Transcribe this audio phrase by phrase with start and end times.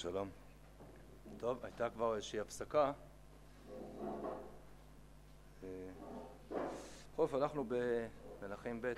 [0.00, 0.28] שלום.
[1.38, 2.92] טוב, הייתה כבר איזושהי הפסקה.
[5.62, 5.68] אה,
[6.48, 8.92] בכל אופן, אנחנו במלכים ב',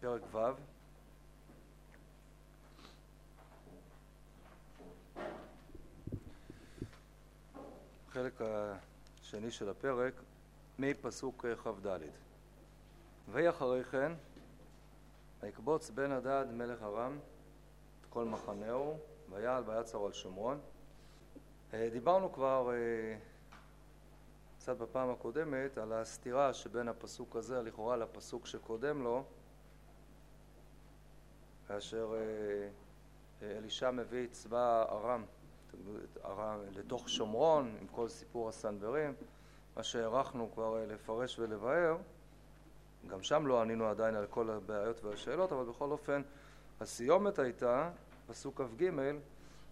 [0.00, 0.38] פרק ו'.
[8.08, 10.14] החלק השני של הפרק,
[10.78, 11.98] מפסוק כ"ד.
[13.28, 14.12] ויהי אחרי כן,
[15.40, 17.18] ויקבוץ בן הדד מלך ארם
[18.00, 18.98] את כל מחנהו
[19.30, 20.60] ויעל ויצר על שומרון.
[21.74, 23.16] אה, דיברנו כבר אה,
[24.58, 29.24] קצת בפעם הקודמת על הסתירה שבין הפסוק הזה לכאורה לפסוק שקודם לו
[31.68, 35.24] כאשר אה, אלישע מביא את צבא ארם,
[36.24, 39.14] ארם לתוך שומרון עם כל סיפור הסנוורים
[39.76, 41.96] מה שהערכנו כבר לפרש ולבאר
[43.06, 46.22] גם שם לא ענינו עדיין על כל הבעיות והשאלות אבל בכל אופן
[46.80, 47.90] הסיומת הייתה
[48.30, 48.90] פסוק כ"ג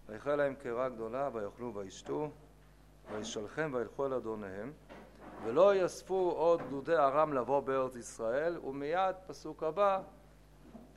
[0.09, 2.29] ויחל להם קרה גדולה ויאכלו וישתו
[3.11, 4.71] וישלחם וילכו אל אדוניהם
[5.43, 8.57] ולא יאספו עוד גדודי ארם לבוא בארץ ישראל.
[8.57, 10.01] ומיד פסוק הבא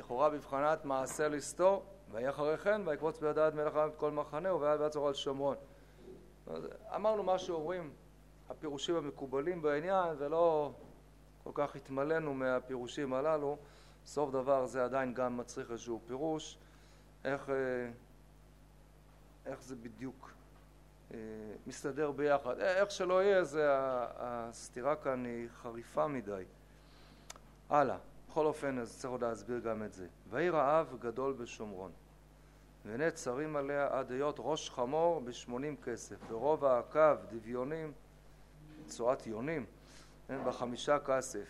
[0.00, 4.80] לכאורה בבחנת מעשה לסתור ויהי אחרי כן ויקבוץ בידעת מלך העם את כל מחנהו ויעד
[4.80, 5.56] ויעצור על שומרון.
[6.94, 7.92] אמרנו מה שאומרים
[8.50, 10.72] הפירושים המקובלים בעניין ולא
[11.44, 13.56] כל כך התמלאנו מהפירושים הללו.
[14.06, 16.58] סוף דבר זה עדיין גם מצריך איזשהו פירוש
[17.24, 17.54] איך, אה,
[19.46, 20.30] איך זה בדיוק
[21.14, 21.18] אה,
[21.66, 22.58] מסתדר ביחד.
[22.60, 23.66] אה, איך שלא יהיה, זה,
[24.16, 26.44] הסתירה כאן היא חריפה מדי.
[27.70, 27.98] הלאה.
[28.32, 30.06] בכל אופן, אז צריך עוד להסביר גם את זה.
[30.30, 31.92] ויהי רעב גדול בשומרון,
[32.84, 37.92] והנה צרים עליה עד היות ראש חמור בשמונים כסף, ורוב העקב דביונים,
[38.86, 39.66] צואת יונים,
[40.30, 41.48] בחמישה כסף.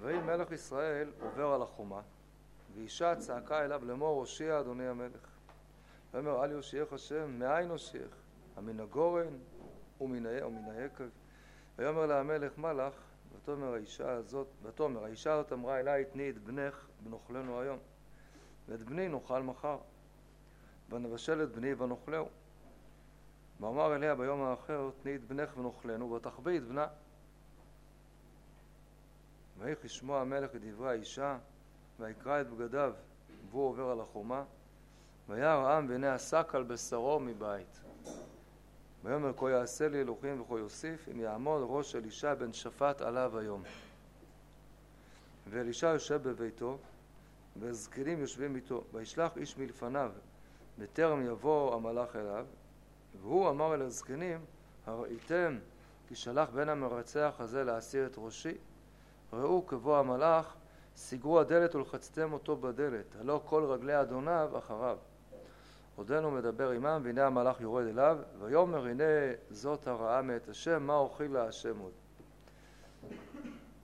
[0.00, 2.00] ויהי מלך ישראל עובר על החומה,
[2.74, 5.28] ואישה צעקה אליו לאמור הושיע אדוני המלך.
[6.12, 8.10] ויאמר אל יושיעך השם מאין הושיעך?
[8.56, 9.36] המן הגורן
[10.00, 11.08] ומן היקב.
[11.76, 12.94] ויאמר לה המלך מה לך?
[13.36, 17.78] ותאמר האישה הזאת ותאמר האישה הזאת אמרה אליי תני את בנך ונאכלנו היום
[18.68, 19.78] ואת בני נאכל מחר
[20.90, 22.28] ונבשל את בני ונאכלהו.
[23.60, 26.86] ואמר אליה ביום האחר תני את בנך ונאכלנו ותחבי את בנה.
[29.58, 31.38] ויהי כשמוע המלך את דברי האישה
[32.00, 32.92] ויקרא את בגדיו
[33.50, 34.44] והוא עובר על החומה
[35.28, 37.80] וירא העם והנה השק על בשרו מבית.
[39.04, 43.62] ויאמר כה יעשה לי אלוהים וכה יוסיף אם יעמוד ראש אלישע בן שפט עליו היום.
[45.50, 46.78] ואלישע יושב בביתו
[47.56, 50.12] והזקנים יושבים איתו וישלח איש מלפניו
[50.78, 52.46] בטרם יבוא המלאך אליו.
[53.22, 54.44] והוא אמר אל הזקנים
[54.86, 55.58] הראיתם
[56.08, 58.54] כי שלח בן המרצח הזה להסיר את ראשי?
[59.32, 60.54] ראו כבוא המלאך
[60.96, 64.98] סגרו הדלת ולחצתם אותו בדלת, הלא כל רגלי אדוניו אחריו.
[65.96, 69.04] עודנו מדבר עמם, והנה המלאך יורד אליו, ויאמר הנה
[69.50, 71.92] זאת הרעה מאת השם, מה אוכיל לה השם עוד.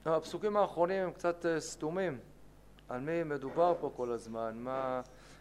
[0.05, 2.19] הפסוקים האחרונים הם קצת אה, סתומים,
[2.89, 5.01] על מי מדובר פה כל הזמן, מה...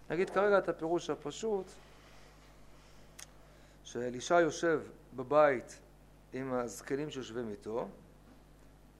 [0.10, 1.66] נגיד כרגע את הפירוש הפשוט,
[3.84, 4.82] שאלישע יושב
[5.16, 5.80] בבית
[6.34, 7.88] עם הזקנים שיושבים איתו,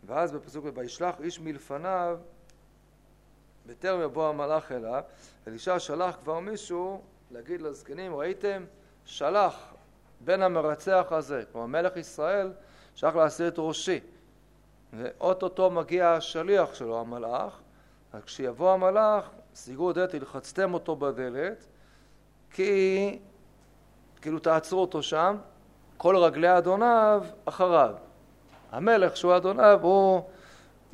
[0.06, 2.20] ואז בפסוק וישלח איש מלפניו
[3.70, 5.04] בטרם יבוא המלאך אליו,
[5.48, 8.66] אלישע שלח כבר מישהו להגיד לזקנים, ראיתם?
[9.06, 9.74] שלח
[10.20, 12.52] בן המרצח הזה, כמו מלך ישראל,
[12.96, 14.00] שלח להסיר את ראשי.
[14.94, 17.60] ואוטוטו מגיע השליח שלו, המלאך,
[18.14, 21.66] אז כשיבוא המלאך, סגרו דלת, ולחצתם אותו בדלת,
[22.52, 23.20] כי
[24.22, 25.38] כאילו תעצרו אותו שם,
[25.98, 27.96] כל רגלי אדוניו אחריו.
[28.72, 30.22] המלך שהוא אדוניו הוא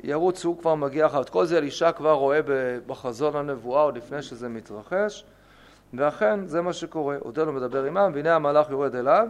[0.06, 1.22] ירוץ, הוא כבר מגיע אחריו.
[1.22, 2.40] את כל זה אלישע כבר רואה
[2.86, 5.24] בחזון הנבואה עוד לפני שזה מתרחש,
[5.94, 7.16] ואכן זה מה שקורה.
[7.20, 9.28] עודנו מדבר עמם, והנה המלאך יורד אליו,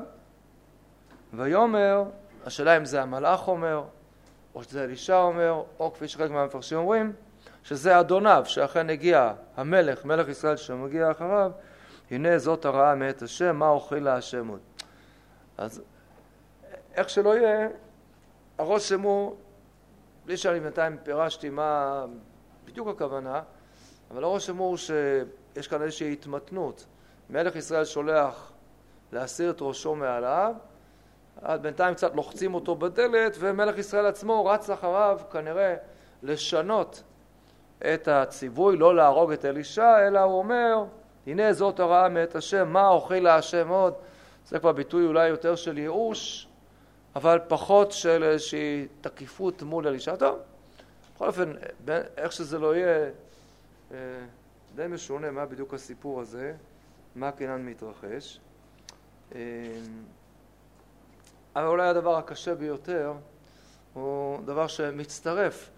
[1.35, 2.05] ויאמר,
[2.47, 3.83] השאלה אם זה המלאך אומר,
[4.55, 7.13] או שזה אלישע אומר, או כפי שחלק מהמפרשים אומרים,
[7.65, 11.51] שזה אדוניו, שאכן הגיע המלך, מלך ישראל שמגיע אחריו,
[12.11, 14.61] הנה זאת הרעה מאת השם, מה אוכל לה השם עוד.
[15.59, 15.83] אז
[16.95, 17.69] איך שלא יהיה,
[18.59, 19.37] הרושם הוא
[20.27, 22.05] בלי שאני בינתיים פירשתי מה
[22.65, 23.43] בדיוק הכוונה,
[24.11, 26.87] אבל הרושם הוא שיש כאן איזושהי התמתנות.
[27.31, 28.53] מלך ישראל שולח
[29.13, 30.55] להסיר את ראשו מעליו,
[31.43, 35.75] עד בינתיים קצת לוחצים אותו בדלת, ומלך ישראל עצמו רץ אחריו כנראה
[36.23, 37.03] לשנות
[37.95, 40.85] את הציווי, לא להרוג את אלישע, אלא הוא אומר,
[41.27, 43.95] הנה זאת הרעה מאת השם, מה אוכל להשם עוד?
[44.47, 46.49] זה כבר ביטוי אולי יותר של ייאוש,
[47.17, 50.17] אבל פחות של איזושהי תקיפות מול אלישע.
[50.17, 50.39] טוב,
[51.15, 51.53] בכל אופן,
[52.17, 53.11] איך שזה לא יהיה,
[53.93, 53.97] אה,
[54.75, 56.55] די משונה מה בדיוק הסיפור הזה,
[57.15, 58.41] מה כנען מתרחש.
[59.35, 59.39] אמ,
[61.57, 63.13] אבל אולי הדבר הקשה ביותר
[63.95, 65.71] הוא דבר שמצטרף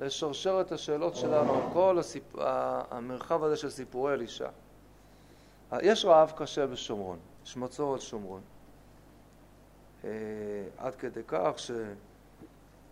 [0.00, 2.34] לשרשרת השאלות שלנו כל הסיפ...
[2.90, 4.48] המרחב הזה של סיפורי אלישע.
[5.82, 8.40] יש רעב קשה בשומרון, יש מצור על שומרון.
[10.04, 10.10] אה,
[10.78, 11.56] עד כדי כך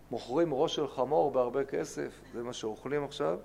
[0.09, 3.39] שמוכרים ראש של חמור בהרבה כסף, זה מה שאוכלים עכשיו,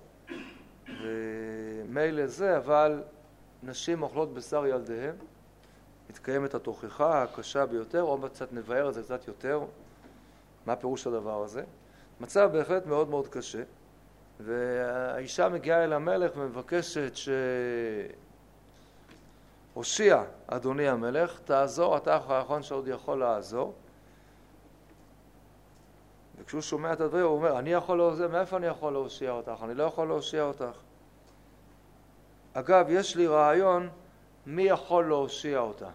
[1.02, 3.02] ומילא זה, אבל
[3.62, 5.14] נשים אוכלות בשר ילדיהם,
[6.10, 9.60] מתקיימת התוכחה הקשה ביותר, עוד קצת נבהר את זה קצת יותר,
[10.66, 11.62] מה פירוש הדבר הזה.
[12.20, 13.62] מצב בהחלט מאוד מאוד קשה,
[14.40, 17.12] והאישה מגיעה אל המלך ומבקשת
[19.78, 23.74] שהושיע, אדוני המלך, תעזור, אתה האחרון שעוד יכול לעזור.
[26.38, 29.52] וכשהוא שומע את הדברים הוא אומר, אני יכול להושיע, מאיפה אני יכול להושיע אותך?
[29.64, 30.78] אני לא יכול להושיע אותך.
[32.54, 33.88] אגב, יש לי רעיון
[34.46, 35.90] מי יכול להושיע אותה.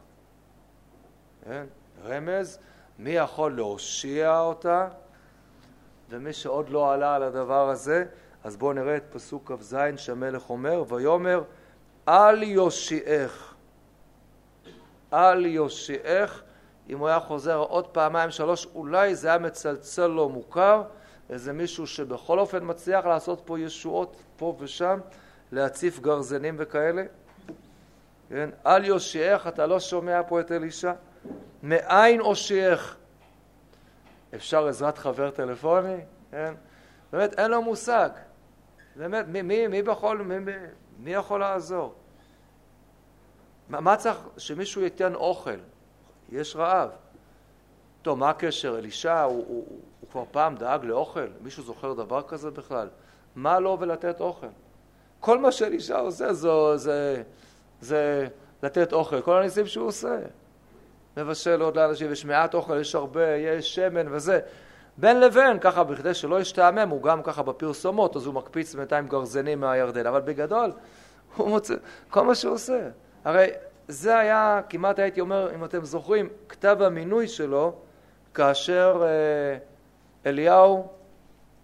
[1.44, 1.65] כן?
[2.03, 2.59] רמז,
[3.00, 4.88] מי יכול להושיע אותה?
[6.09, 8.06] ומי שעוד לא עלה על הדבר הזה,
[8.44, 11.44] אז בואו נראה את פסוק כ"ז שהמלך אומר, ויאמר
[12.07, 13.53] אל יושיעך,
[15.13, 16.42] אל יושיעך,
[16.89, 20.83] אם הוא היה חוזר עוד פעמיים שלוש, אולי זה היה מצלצל לו מוכר,
[21.30, 25.00] איזה מישהו שבכל אופן מצליח לעשות פה ישועות פה ושם,
[25.51, 27.04] להציף גרזנים וכאלה.
[28.30, 28.50] כן?
[28.65, 30.94] אל יושיעך, אתה לא שומע פה את אלישע?
[31.63, 32.95] מאין הושיעך?
[34.36, 35.98] אפשר עזרת חבר טלפוני?
[36.31, 36.54] כן?
[37.12, 38.09] באמת, אין לו מושג.
[38.95, 40.51] באמת, מי, מי, מי, בכל, מי,
[41.00, 41.95] מי יכול לעזור?
[43.69, 45.60] מה, מה צריך שמישהו ייתן אוכל?
[46.31, 46.89] יש רעב.
[48.01, 48.77] טוב, מה הקשר?
[48.80, 49.65] אלישע, הוא, הוא, הוא,
[50.00, 51.27] הוא כבר פעם דאג לאוכל?
[51.42, 52.88] מישהו זוכר דבר כזה בכלל?
[53.36, 54.48] מה לו ולתת אוכל?
[55.19, 57.24] כל מה שאלישע עושה זו, זה,
[57.81, 58.27] זה
[58.63, 60.19] לתת אוכל, כל הניסים שהוא עושה.
[61.18, 64.39] מבשל עוד לאנשים, יש מעט אוכל, יש הרבה, יש שמן וזה.
[64.98, 69.59] בין לבין, ככה בכדי שלא ישתעמם, הוא גם ככה בפרסומות, אז הוא מקפיץ בינתיים גרזנים
[69.59, 70.71] מהירדן, אבל בגדול,
[71.36, 71.75] הוא מוצא,
[72.09, 72.89] כל מה שהוא עושה.
[73.24, 73.48] הרי
[73.88, 77.75] זה היה, כמעט הייתי אומר, אם אתם זוכרים, כתב המינוי שלו,
[78.34, 79.58] כאשר אה,
[80.30, 80.88] אליהו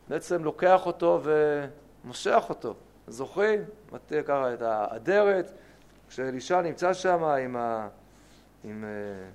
[0.07, 2.73] בעצם לוקח אותו ומושך אותו.
[3.07, 3.63] זוכרים?
[3.91, 5.51] מטה ככה את האדרת,
[6.09, 7.87] כשאלישע נמצא שם עם, ה...
[8.63, 9.29] עם, אה,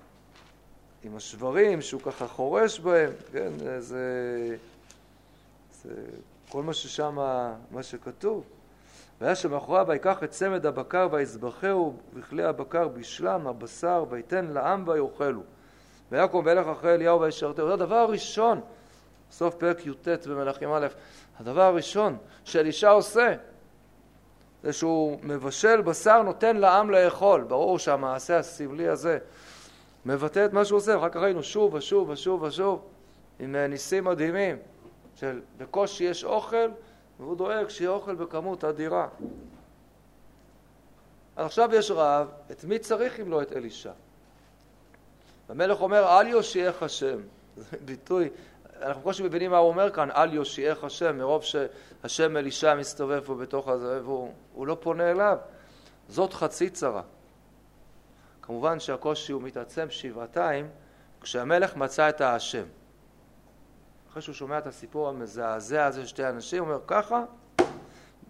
[1.03, 4.57] עם השברים שהוא ככה חורש בהם, כן, זה,
[5.83, 5.95] זה
[6.49, 7.15] כל מה ששם,
[7.71, 8.45] מה שכתוב.
[9.25, 15.41] והיה שמאחוריו ויקח את צמד הבקר ויזבחהו בכלי הבקר בשלם הבשר ויתן לעם ויאכלו.
[16.13, 17.67] ויקום וילך אחרי אליהו וישרתהו.
[17.67, 18.61] זה הדבר הראשון,
[19.31, 20.87] סוף פרק י"ט במלכים א',
[21.41, 23.35] הדבר הראשון שאלישע עושה
[24.63, 27.41] זה שהוא מבשל בשר, נותן לעם לאכול.
[27.41, 29.19] ברור שהמעשה הסמלי הזה
[30.07, 30.99] מבטא את מה שהוא עושה.
[30.99, 32.83] אחר כך ראינו שוב ושוב ושוב ושוב
[33.39, 34.57] עם ניסים מדהימים
[35.15, 36.69] של בקושי יש אוכל
[37.21, 39.09] והוא דואג שיהיה אוכל בכמות אדירה.
[41.37, 43.93] עכשיו יש רעב, את מי צריך אם לא את אלישע?
[45.49, 47.21] המלך אומר אל יושיעך השם,
[47.57, 48.31] זה ביטוי
[48.83, 53.35] אנחנו בקושי מבינים מה הוא אומר כאן, אל יושיעך השם, מרוב שהשם אלישע מסתובב פה
[53.35, 55.39] בתוך הזה, והוא לא פונה אליו.
[56.09, 57.03] זאת חצי צרה.
[58.43, 60.69] כמובן שהקושי הוא מתעצם שבעתיים
[61.21, 62.65] כשהמלך מצא את האשם.
[64.15, 67.25] אחרי שהוא שומע את הסיפור המזעזע הזה של שתי אנשים, הוא אומר ככה,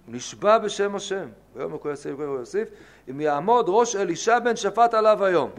[0.09, 2.69] נשבע בשם השם, ויאמר כה יוסיף כה יוסיף,
[3.11, 5.51] אם יעמוד ראש אלישע בן שפט עליו היום.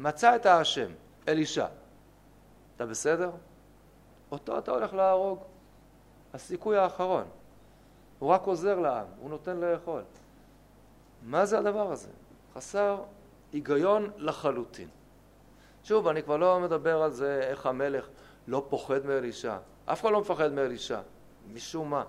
[0.00, 0.90] מצא את האשם,
[1.28, 1.66] אלישע.
[2.76, 3.30] אתה בסדר?
[4.32, 5.38] אותו אתה הולך להרוג.
[6.34, 7.24] הסיכוי האחרון.
[8.18, 10.02] הוא רק עוזר לעם, הוא נותן לאכול.
[11.22, 12.08] מה זה הדבר הזה?
[12.54, 13.02] חסר
[13.52, 14.88] היגיון לחלוטין.
[15.84, 18.08] שוב, אני כבר לא מדבר על זה איך המלך
[18.48, 19.56] לא פוחד מאלישע.
[19.86, 21.00] אף אחד לא מפחד מאלישע,
[21.52, 22.04] משום מה.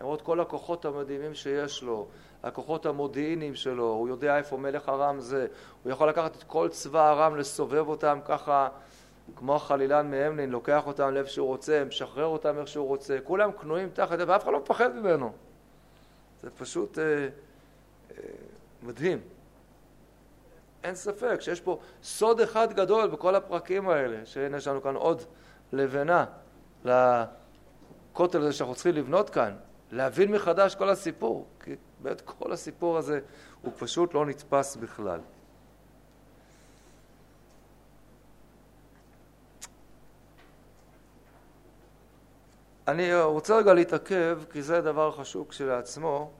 [0.00, 2.06] למרות כל הכוחות המדהימים שיש לו,
[2.42, 5.46] הכוחות המודיעיניים שלו, הוא יודע איפה מלך ארם זה,
[5.82, 8.68] הוא יכול לקחת את כל צבא ארם, לסובב אותם ככה
[9.36, 13.88] כמו החלילן מהמלין, לוקח אותם לאיפה שהוא רוצה, משחרר אותם איך שהוא רוצה, כולם כנועים
[13.92, 15.32] תחת זה, ואף אחד לא מפחד ממנו.
[16.42, 17.28] זה פשוט אה, אה,
[18.82, 19.20] מדהים.
[20.84, 25.22] אין ספק שיש פה סוד אחד גדול בכל הפרקים האלה, שהנה יש לנו כאן עוד
[25.74, 26.24] לבנה
[26.84, 29.54] לכותל הזה שאנחנו צריכים לבנות כאן,
[29.90, 33.20] להבין מחדש כל הסיפור, כי באמת כל הסיפור הזה
[33.62, 35.20] הוא פשוט לא נתפס בכלל.
[42.88, 46.30] אני רוצה רגע להתעכב, כי זה דבר חשוב כשלעצמו,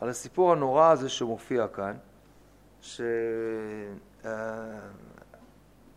[0.00, 1.96] על הסיפור הנורא הזה שמופיע כאן,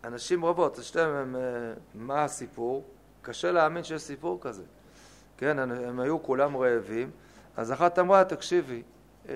[0.04, 1.36] שאנשים רבות, שתיהם,
[1.94, 2.84] מה הסיפור?
[3.22, 4.62] קשה להאמין שיש סיפור כזה.
[5.36, 7.10] כן, הם היו כולם רעבים,
[7.56, 8.82] אז אחת אמרה, תקשיבי,
[9.28, 9.34] אה,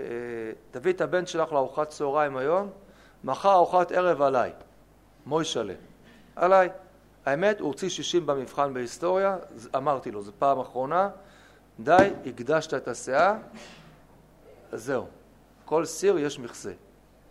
[0.71, 2.71] תביא את הבן שלך לארוחת צהריים היום,
[3.25, 4.53] מחר ארוחת ערב עליי,
[5.27, 5.75] מוישלה,
[6.37, 6.69] עליי.
[7.27, 9.37] האמת, הוא הוציא 60 במבחן בהיסטוריה,
[9.77, 11.11] אמרתי לו, זו פעם אחרונה,
[11.81, 13.37] די, הקדשת את הסאה,
[14.73, 15.07] זהו.
[15.65, 16.73] כל סיר יש מכסה.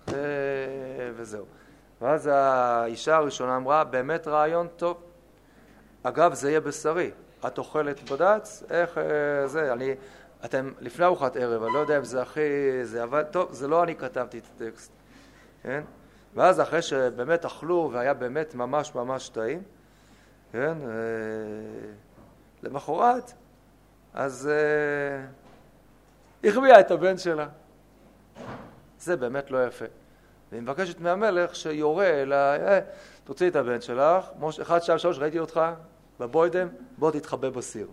[0.07, 0.13] אה,
[1.15, 1.45] וזהו.
[2.01, 4.97] ואז האישה הראשונה אמרה, באמת רעיון טוב.
[6.03, 7.11] אגב, זה יהיה בשרי.
[7.47, 8.63] את אוכלת בד"ץ?
[8.69, 9.73] איך אה, זה?
[9.73, 9.95] אני...
[10.45, 12.39] אתם לפני ארוחת ערב, אני לא יודע אם זה הכי...
[12.83, 14.91] זה, אבל טוב, זה לא אני כתבתי את הטקסט,
[15.63, 15.83] כן?
[16.35, 19.63] ואז אחרי שבאמת אכלו והיה באמת ממש ממש טעים,
[20.51, 20.77] כן?
[20.81, 20.87] אה,
[22.63, 23.33] למחרת,
[24.13, 24.49] אז
[26.43, 27.47] החביאה את הבן שלה.
[28.99, 29.85] זה באמת לא יפה.
[30.51, 32.79] והיא מבקשת מהמלך שיורה אלא, אה,
[33.23, 35.61] תוציאי את הבן שלך, מוש, אחד, שתיים, שלוש, ראיתי אותך
[36.19, 37.87] בבוידם, בוא תתחבא בסיר.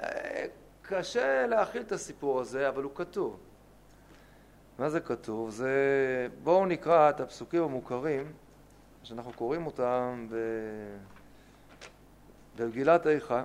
[0.00, 0.44] אה,
[0.82, 3.38] קשה להכיל את הסיפור הזה, אבל הוא כתוב.
[4.78, 5.50] מה זה כתוב?
[5.50, 5.68] זה...
[6.42, 8.32] בואו נקרא את הפסוקים המוכרים,
[9.02, 10.36] שאנחנו קוראים אותם ב...
[12.56, 13.42] במגילת איכה.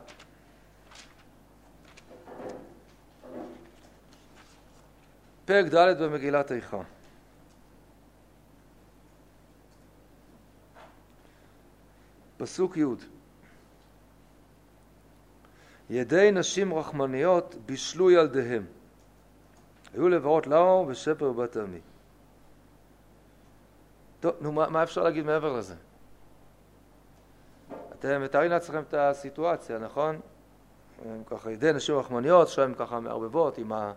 [5.46, 6.82] פרק ד' במגילת איכה.
[12.39, 12.84] פסוק י'
[15.89, 18.65] ידי נשים רחמניות בישלו ילדיהם.
[19.93, 21.79] היו לברות לאו ושפר בת עמי.
[24.19, 25.75] טוב, נו, מה, מה אפשר להגיד מעבר לזה?
[28.00, 30.19] אתם מתארים לעצמכם את הסיטואציה, נכון?
[31.05, 33.93] הם ככה ידי נשים רחמניות, שהן ככה מערבבות עם ה...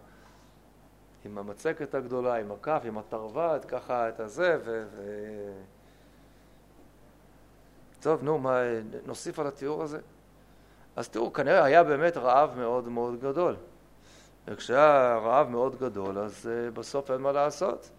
[1.25, 4.87] עם המצקת הגדולה, עם הכף, עם התרווד, ככה את הזה, ו...
[4.93, 5.03] ו...
[8.03, 8.61] טוב, נו, מה,
[9.07, 9.99] נוסיף על התיאור הזה?
[10.97, 13.57] אז תראו, כנראה היה באמת רעב מאוד מאוד גדול.
[14.49, 17.91] וכשהיה רעב מאוד גדול, אז uh, בסוף אין מה לעשות.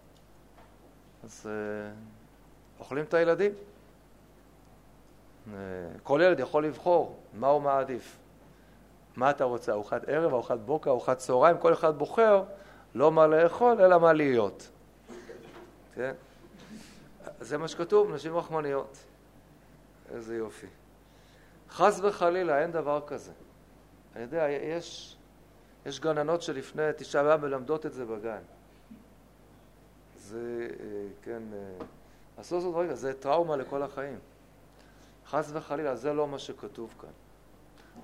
[1.24, 3.52] אז uh, אוכלים את הילדים.
[3.52, 5.50] Uh,
[6.02, 8.16] כל ילד יכול לבחור מה הוא מעדיף.
[9.16, 12.42] מה אתה רוצה, ארוחת ערב, ארוחת בוקר, ארוחת צהריים, כל אחד בוחר
[12.94, 14.68] לא מה לאכול, אלא מה להיות.
[15.94, 16.12] כן?
[17.40, 18.98] זה מה שכתוב, נשים רחמניות.
[20.10, 20.66] איזה יופי.
[21.70, 23.32] חס וחלילה, אין דבר כזה.
[24.14, 25.16] אני יודע, יש,
[25.86, 28.42] יש גננות שלפני תשעה באב מלמדות את זה בגן.
[30.16, 30.86] זה, אה,
[31.22, 31.86] כן, אה,
[32.40, 34.18] אסור לעשות רגע, זה טראומה לכל החיים.
[35.26, 37.10] חס וחלילה, זה לא מה שכתוב כאן.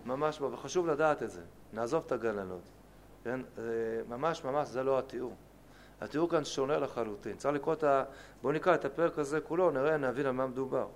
[0.07, 1.43] ממש, וחשוב לדעת את זה.
[1.73, 2.61] נעזוב את הגננות.
[3.25, 3.41] כן?
[4.09, 5.35] ממש ממש זה לא התיאור.
[6.01, 7.37] התיאור כאן שונה לחלוטין.
[7.37, 8.05] צריך לקרוא את ה...
[8.43, 10.87] בואו נקרא את הפרק הזה כולו, נראה, נבין על מה מדובר.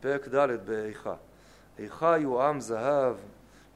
[0.00, 1.14] פרק ד' באיכה.
[1.78, 3.14] איכה יועם זהב,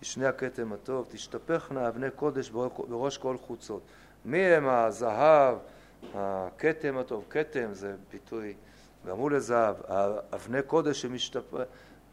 [0.02, 2.50] ישנה הכתם הטוב, תשתפכנה אבני קודש
[2.88, 3.82] בראש כל חוצות.
[4.24, 5.56] מי הם הזהב,
[6.14, 7.24] הכתם הטוב?
[7.30, 8.54] כתם זה ביטוי
[9.06, 9.76] גם הוא לזהב.
[10.34, 11.54] אבני קודש שמשתפ...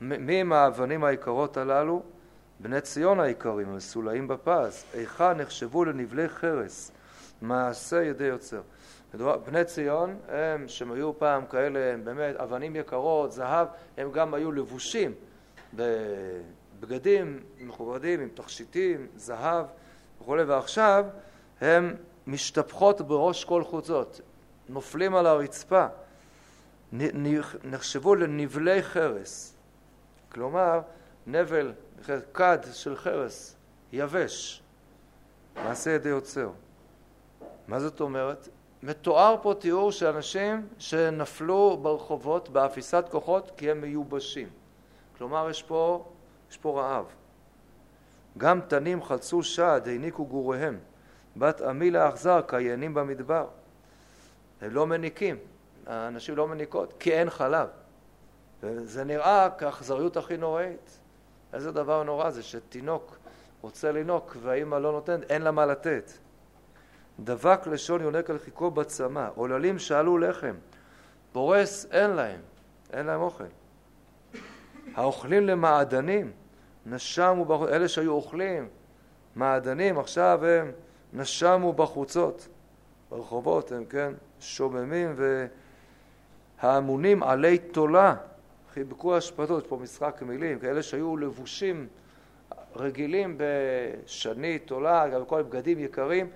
[0.02, 2.04] מי הם האבנים היקרות הללו?
[2.60, 6.92] בני ציון היקרים, המסולאים בפז, איכה נחשבו לנבלי חרס,
[7.42, 8.62] מעשה ידי יוצר.
[9.14, 14.52] בני ציון הם, שהם היו פעם כאלה, הם באמת אבנים יקרות, זהב, הם גם היו
[14.52, 15.14] לבושים
[15.74, 19.66] בבגדים מכובדים, עם תכשיטים, זהב
[20.22, 21.06] וכולי, ועכשיו
[21.62, 21.96] הם
[22.28, 24.22] משתפכות בראש כל חוצות,
[24.70, 25.86] נופלים על הרצפה,
[27.64, 29.56] נחשבו לנבלי חרס.
[30.32, 30.82] כלומר,
[31.28, 31.74] נבל
[32.34, 33.56] כד של חרס,
[33.94, 34.64] יבש,
[35.56, 36.50] מעשה ידי יוצר.
[37.68, 38.50] מה זאת אומרת?
[38.84, 44.50] מתואר פה תיאור של אנשים שנפלו ברחובות באפיסת כוחות כי הם מיובשים.
[45.18, 46.06] כלומר, יש פה,
[46.52, 47.06] יש פה רעב.
[48.38, 50.80] גם תנים חלצו שד, העניקו גוריהם.
[51.38, 53.48] בת עמי לאכזר, קיינים במדבר.
[54.62, 55.38] הם לא מניקים,
[55.88, 57.68] האנשים לא מניקות, כי אין חלב.
[58.64, 61.00] וזה נראה כאכזריות הכי נוראית.
[61.54, 63.18] איזה דבר נורא זה שתינוק
[63.62, 66.12] רוצה לינוק והאימא לא נותנת, אין לה מה לתת.
[67.24, 70.56] דבק לשון יונק על חיכו בצמא, עוללים שאלו לחם,
[71.32, 72.40] פורס אין להם,
[72.94, 73.44] אין להם אוכל.
[74.96, 76.32] האוכלים למעדנים,
[76.86, 78.68] נשמו, בחוצות, אלה שהיו אוכלים.
[79.36, 80.72] מעדנים, עכשיו הם
[81.14, 82.48] נשמו בחוצות,
[83.10, 85.16] ברחובות הם, כן, שוממים
[86.62, 88.16] והאמונים עלי תולה,
[88.74, 91.88] חיבקו אשפתות, פה משחק מילים, כאלה שהיו לבושים
[92.76, 96.30] רגילים בשנית, עולה, גם כל בגדים יקרים,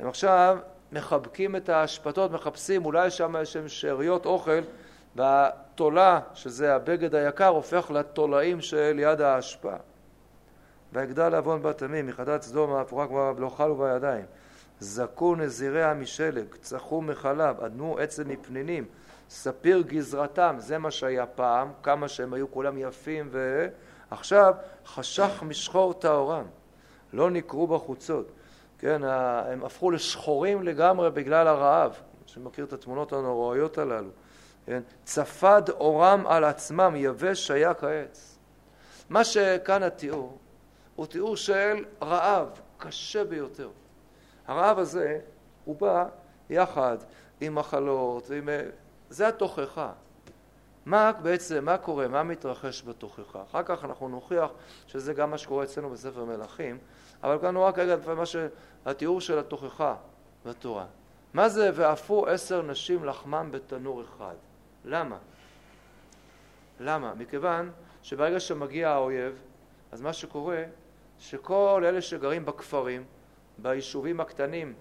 [0.00, 0.58] הם עכשיו
[0.92, 4.60] מחבקים את האשפתות, מחפשים, אולי שם יש שם שאריות אוכל,
[5.16, 9.74] והתולה, שזה הבגד היקר, הופך לתולעים שליד האשפה.
[10.92, 14.24] ויגדל עוון בת עמים, מחדת סדום האפורה כמו לא חלו בידיים.
[14.80, 18.84] זכו נזיריה משלג, צחו מחלב, עדנו עצם מפנינים,
[19.30, 23.30] ספיר גזרתם, זה מה שהיה פעם, כמה שהם היו כולם יפים
[24.10, 24.54] ועכשיו
[24.86, 26.44] חשך משחור טהורם,
[27.12, 28.32] לא נקרו בחוצות,
[28.78, 34.10] כן, הם הפכו לשחורים לגמרי בגלל הרעב, שמכיר את התמונות הנוראיות הללו,
[34.66, 38.38] כן, צפד אורם על עצמם, יבש היה כעץ.
[39.10, 40.38] מה שכאן התיאור
[40.96, 43.70] הוא תיאור של רעב קשה ביותר.
[44.46, 45.20] הרעב הזה
[45.64, 46.04] הוא בא
[46.50, 46.96] יחד
[47.40, 48.48] עם מחלות, עם...
[49.10, 49.92] זה התוכחה.
[50.86, 53.42] מה בעצם, מה קורה, מה מתרחש בתוכחה?
[53.50, 54.50] אחר כך אנחנו נוכיח
[54.86, 56.78] שזה גם מה שקורה אצלנו בספר מלכים,
[57.22, 59.94] אבל כאן הוא רק רגע מה שהתיאור של התוכחה
[60.46, 60.86] בתורה.
[61.34, 64.34] מה זה ואפו עשר נשים לחמם בתנור אחד?
[64.84, 65.16] למה?
[66.80, 67.14] למה?
[67.14, 67.70] מכיוון
[68.02, 69.34] שברגע שמגיע האויב,
[69.92, 70.64] אז מה שקורה,
[71.18, 73.04] שכל אלה שגרים בכפרים,
[73.58, 74.74] ביישובים הקטנים,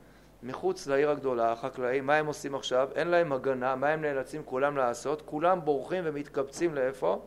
[0.44, 2.90] מחוץ לעיר הגדולה, החקלאים, מה הם עושים עכשיו?
[2.96, 5.22] אין להם הגנה, מה הם נאלצים כולם לעשות?
[5.26, 7.22] כולם בורחים ומתקבצים לאיפה?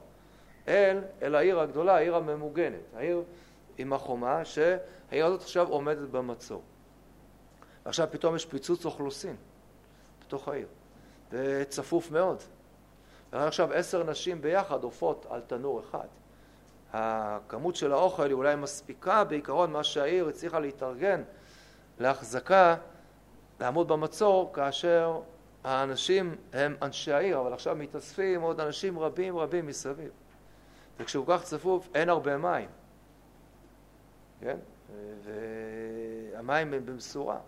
[0.69, 3.23] אל, אל העיר הגדולה, העיר הממוגנת, העיר
[3.79, 6.63] עם החומה, שהעיר הזאת עכשיו עומדת במצור.
[7.85, 9.37] עכשיו פתאום יש פיצוץ אוכלוסין
[10.21, 10.67] בתוך העיר,
[11.31, 12.43] וצפוף מאוד.
[13.33, 16.07] ועכשיו עשר נשים ביחד עופות על תנור אחד.
[16.93, 21.23] הכמות של האוכל היא אולי מספיקה בעיקרון מה שהעיר הצליחה להתארגן
[21.99, 22.77] להחזקה,
[23.61, 25.21] לעמוד במצור, כאשר
[25.65, 30.11] האנשים הם אנשי העיר, אבל עכשיו מתאספים עוד אנשים רבים רבים מסביב.
[30.99, 32.69] וכשהוא כך צפוף אין הרבה מים,
[34.41, 34.57] כן?
[35.25, 37.39] והמים הם במשורה.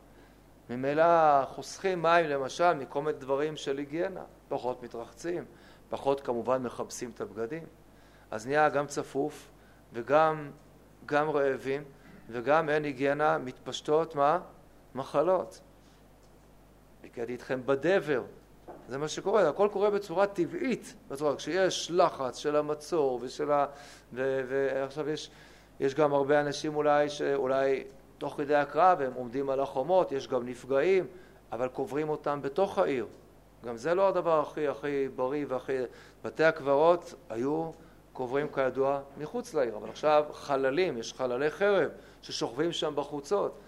[0.71, 5.45] ממילא חוסכים מים למשל מכל מיני דברים של היגיינה, פחות מתרחצים,
[5.89, 7.65] פחות כמובן מכבסים את הבגדים.
[8.31, 9.51] אז נהיה גם צפוף
[9.93, 10.51] וגם
[11.07, 11.85] גם רעבים
[12.29, 14.41] וגם אין היגיינה, מתפשטות מה?
[14.95, 15.61] מחלות.
[17.05, 18.23] הקראתי איתכם בדבר,
[18.89, 23.67] זה מה שקורה, הכל קורה בצורה טבעית, בצורה, כשיש לחץ של המצור ושל ה...
[24.13, 25.31] ועכשיו יש,
[25.81, 27.85] יש גם הרבה אנשים אולי שאולי
[28.19, 31.07] תוך כדי הקרב הם עומדים על החומות, יש גם נפגעים,
[31.53, 33.07] אבל קוברים אותם בתוך העיר.
[33.65, 35.73] גם זה לא הדבר הכי הכי בריא והכי...
[36.25, 37.71] בתי הקברות היו
[38.13, 41.91] קוברים כידוע מחוץ לעיר, אבל עכשיו חללים, יש חללי חרב
[42.23, 43.59] ששוכבים שם בחוצות.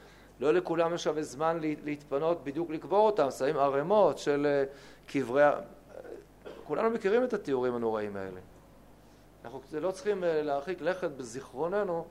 [0.40, 4.64] לא לכולם יש עכשיו זמן להתפנות בדיוק לקבור אותם, שמים ערימות של אה,
[5.07, 5.42] קברי...
[6.66, 8.40] כולנו מכירים את התיאורים הנוראים האלה.
[9.44, 12.07] אנחנו לא צריכים אה, להרחיק לכת בזיכרוננו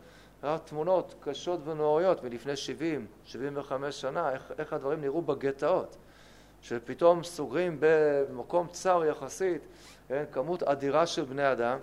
[0.65, 5.97] תמונות קשות ונוראיות מלפני 70, 75 שנה, איך, איך הדברים נראו בגטאות,
[6.61, 9.61] שפתאום סוגרים במקום צר יחסית,
[10.07, 11.79] כן, כמות אדירה של בני אדם,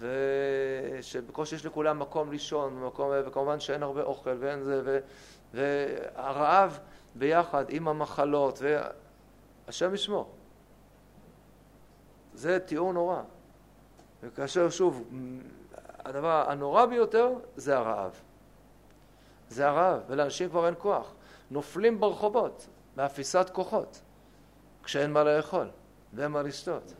[0.00, 4.98] ושבקושי יש לכולם מקום לישון, מקום, וכמובן שאין הרבה אוכל ואין זה, ו,
[5.54, 6.78] והרעב
[7.14, 8.62] ביחד עם המחלות,
[9.66, 10.30] והשם ישמור.
[12.34, 13.22] זה תיאור נורא.
[14.22, 15.08] וכאשר שוב,
[15.98, 18.20] הדבר הנורא ביותר זה הרעב.
[19.48, 21.12] זה הרעב, ולאנשים כבר אין כוח.
[21.50, 24.00] נופלים ברחובות, מאפיסת כוחות,
[24.82, 25.70] כשאין מה לאכול
[26.14, 26.92] ואין מה לשתות.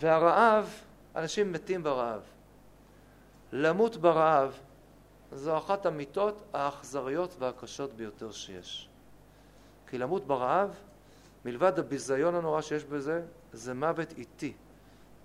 [0.00, 0.80] והרעב,
[1.16, 2.22] אנשים מתים ברעב.
[3.52, 4.58] למות ברעב
[5.32, 8.88] זו אחת המיתות האכזריות והקשות ביותר שיש.
[9.86, 10.74] כי למות ברעב,
[11.44, 14.52] מלבד הביזיון הנורא שיש בזה, זה מוות איטי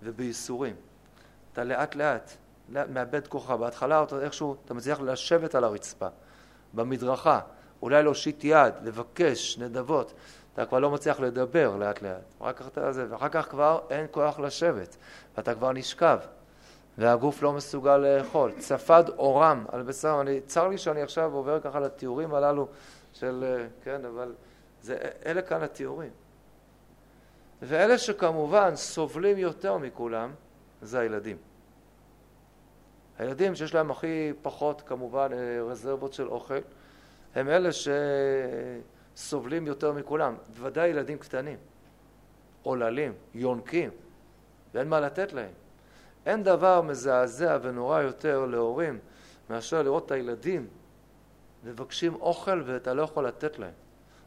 [0.03, 0.75] ובייסורים.
[1.53, 2.31] אתה לאט לאט
[2.69, 3.57] מאבד כוחה.
[3.57, 6.07] בהתחלה אתה איכשהו, אתה מצליח לשבת על הרצפה,
[6.73, 7.39] במדרכה,
[7.81, 10.13] אולי להושיט יד, לבקש נדבות.
[10.53, 14.39] אתה כבר לא מצליח לדבר לאט לאט, רק אתה זה, ואחר כך כבר אין כוח
[14.39, 14.97] לשבת,
[15.37, 16.19] ואתה כבר נשכב,
[16.97, 18.51] והגוף לא מסוגל לאכול.
[18.59, 22.67] צפד אורם על בשר, אני, צר לי שאני עכשיו עובר ככה לתיאורים הללו
[23.13, 24.33] של, כן, אבל
[24.81, 26.09] זה, אלה כאן התיאורים.
[27.65, 30.31] ואלה שכמובן סובלים יותר מכולם,
[30.81, 31.37] זה הילדים.
[33.19, 35.29] הילדים שיש להם הכי פחות כמובן
[35.61, 36.59] רזרבות של אוכל,
[37.35, 37.87] הם אלה ש...
[39.15, 41.57] סובלים יותר מכולם, בוודאי ילדים קטנים,
[42.63, 43.89] עוללים, יונקים,
[44.73, 45.51] ואין מה לתת להם.
[46.25, 48.99] אין דבר מזעזע ונורא יותר להורים
[49.49, 50.67] מאשר לראות את הילדים
[51.63, 53.73] מבקשים אוכל ואתה לא יכול לתת להם.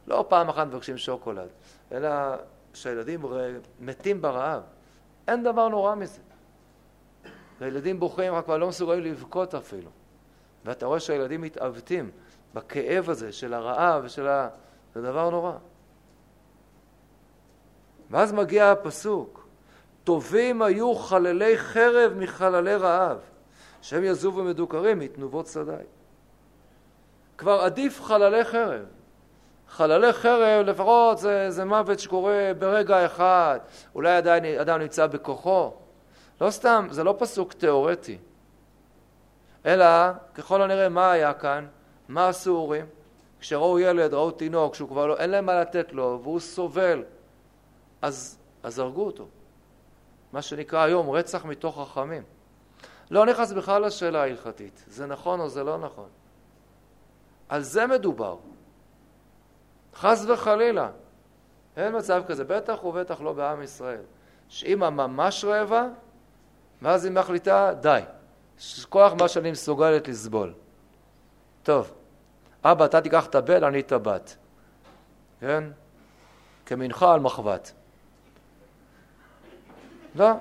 [0.07, 1.47] לא פעם אחת מבקשים שוקולד,
[1.91, 2.09] אלא
[2.73, 3.21] שהילדים
[3.79, 4.63] מתים ברעב.
[5.27, 6.21] אין דבר נורא מזה.
[7.59, 9.89] והילדים בוכים, רק כבר לא מסוגלים לבכות אפילו.
[10.65, 12.11] ואתה רואה שהילדים מתעוותים
[12.53, 14.49] בכאב הזה של הרעב ושל ה...
[14.95, 15.53] זה דבר נורא.
[18.09, 19.47] ואז מגיע הפסוק,
[20.03, 23.17] טובים היו חללי חרב מחללי רעב,
[23.81, 25.83] שהם יזובו מדוכרים מתנובות שדי.
[27.37, 28.85] כבר עדיף חללי חרב.
[29.69, 33.59] חללי חרב לפחות זה, זה מוות שקורה ברגע אחד,
[33.95, 35.73] אולי עדיין אדם נמצא בכוחו.
[36.41, 38.17] לא סתם, זה לא פסוק תיאורטי.
[39.65, 39.85] אלא,
[40.35, 41.67] ככל הנראה, מה היה כאן?
[42.07, 42.85] מה עשו הורים?
[43.39, 47.03] כשראו ילד, ראו תינוק, שהוא כבר לא, אין להם מה לתת לו, והוא סובל,
[48.01, 49.27] אז, אז הרגו אותו.
[50.33, 52.23] מה שנקרא היום רצח מתוך רחמים.
[53.11, 56.09] לא נכנס בכלל לשאלה ההלכתית, זה נכון או זה לא נכון.
[57.49, 58.35] על זה מדובר.
[59.99, 60.89] חס וחלילה.
[61.77, 64.01] אין מצב כזה, בטח ובטח לא בעם ישראל.
[64.49, 65.87] שאימא ממש רעבה,
[66.81, 68.01] ואז היא מחליטה, די,
[68.89, 70.53] כוח מה שאני מסוגלת לסבול.
[71.63, 71.91] טוב,
[72.63, 74.35] אבא, אתה תיקח את הבן, אני את הבת.
[75.39, 75.63] כן?
[76.65, 77.71] כמנחה על מחבת.
[80.15, 80.31] לא,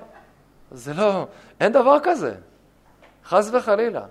[0.70, 1.26] זה לא,
[1.60, 2.34] אין דבר כזה.
[3.24, 4.06] חס וחלילה.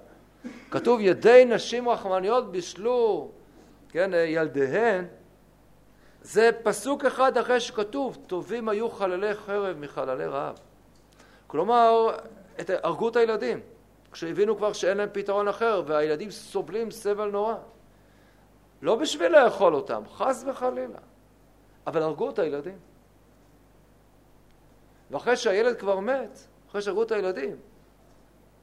[0.71, 3.31] כתוב ידי נשים רחמניות בישלו,
[3.89, 5.05] כן, ילדיהן.
[6.25, 10.55] זה פסוק אחד אחרי שכתוב, טובים היו חללי חרב מחללי רעב.
[11.47, 12.17] כלומר,
[12.59, 13.59] את, הרגו את הילדים,
[14.11, 17.55] כשהבינו כבר שאין להם פתרון אחר, והילדים סובלים סבל נורא.
[18.81, 20.99] לא בשביל לאכול אותם, חס וחלילה,
[21.88, 22.77] אבל הרגו את הילדים.
[25.11, 27.55] ואחרי שהילד כבר מת, אחרי שהרגו את הילדים,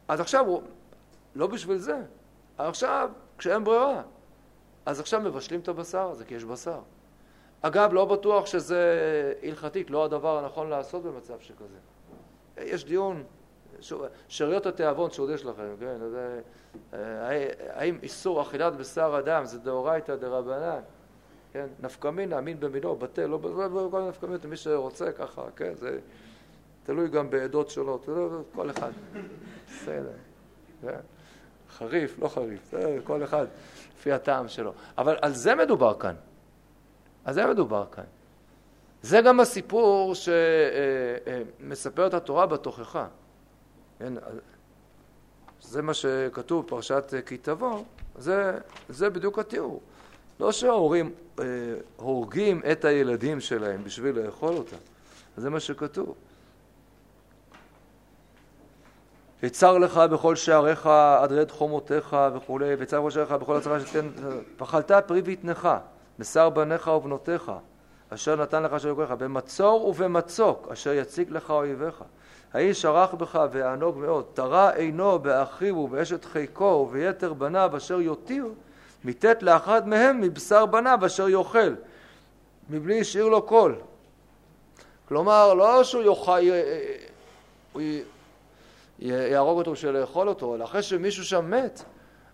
[0.08, 0.62] אז עכשיו הוא,
[1.34, 2.02] לא בשביל זה,
[2.58, 4.02] עכשיו, כשאין ברירה,
[4.86, 6.80] אז עכשיו מבשלים את הבשר הזה, כי יש בשר.
[7.62, 8.94] אגב, לא בטוח שזה
[9.42, 11.76] הלכתית, לא הדבר הנכון לעשות במצב שכזה.
[12.58, 13.24] יש דיון,
[14.28, 15.98] שאריות התיאבון שעוד יש לכם, כן?
[16.10, 16.40] זה,
[16.94, 20.80] אה, האם איסור אכילת בשר אדם זה דאורייתא דרבנן,
[21.52, 21.66] כן?
[21.80, 25.74] נפקא מינה, מין במינו, בטל, לא בכל נפקא מינה, מי שרוצה ככה, כן?
[25.74, 25.98] זה
[26.82, 28.08] תלוי גם בעדות שונות,
[28.54, 28.90] כל אחד.
[29.66, 30.12] בסדר,
[30.82, 31.00] כן?
[31.70, 33.46] חריף, לא חריף, כל אחד
[33.96, 34.72] לפי הטעם שלו.
[34.98, 36.14] אבל על זה מדובר כאן.
[37.24, 38.04] על זה מדובר כאן.
[39.02, 40.14] זה גם הסיפור
[41.60, 43.06] שמספרת התורה בתוכחה.
[43.98, 44.12] כן?
[45.60, 47.82] זה מה שכתוב בפרשת כי תבוא,
[48.18, 48.58] זה,
[48.88, 49.80] זה בדיוק התיאור.
[50.40, 51.44] לא שההורים אה,
[51.96, 54.76] הורגים את הילדים שלהם בשביל לאכול אותם,
[55.36, 56.14] זה מה שכתוב.
[59.42, 60.86] יצר לך בכל שעריך
[61.20, 64.08] עד רד חומותיך וכולי, ויצר בכל שעריך בכל הצרה שתתן,
[64.56, 65.68] פחלת פרי ויתנך,
[66.22, 67.52] בשר בניך ובנותיך,
[68.08, 72.04] אשר נתן לך אשר יוקרך, במצור ובמצוק, אשר יציג לך אויביך.
[72.52, 78.48] האיש ערך בך וענוג מאוד, תרה עינו באחיו ובאשת חיקו וביתר בניו אשר יותיר,
[79.04, 81.74] מיתת לאחד מהם מבשר בניו אשר יאכל,
[82.70, 83.74] מבלי השאיר לו קול.
[85.08, 86.40] כלומר, לא שהוא יאכל,
[87.72, 87.82] הוא
[88.98, 91.82] יהרוג אותו בשביל לאכול אותו, אלא אחרי שמישהו שם מת,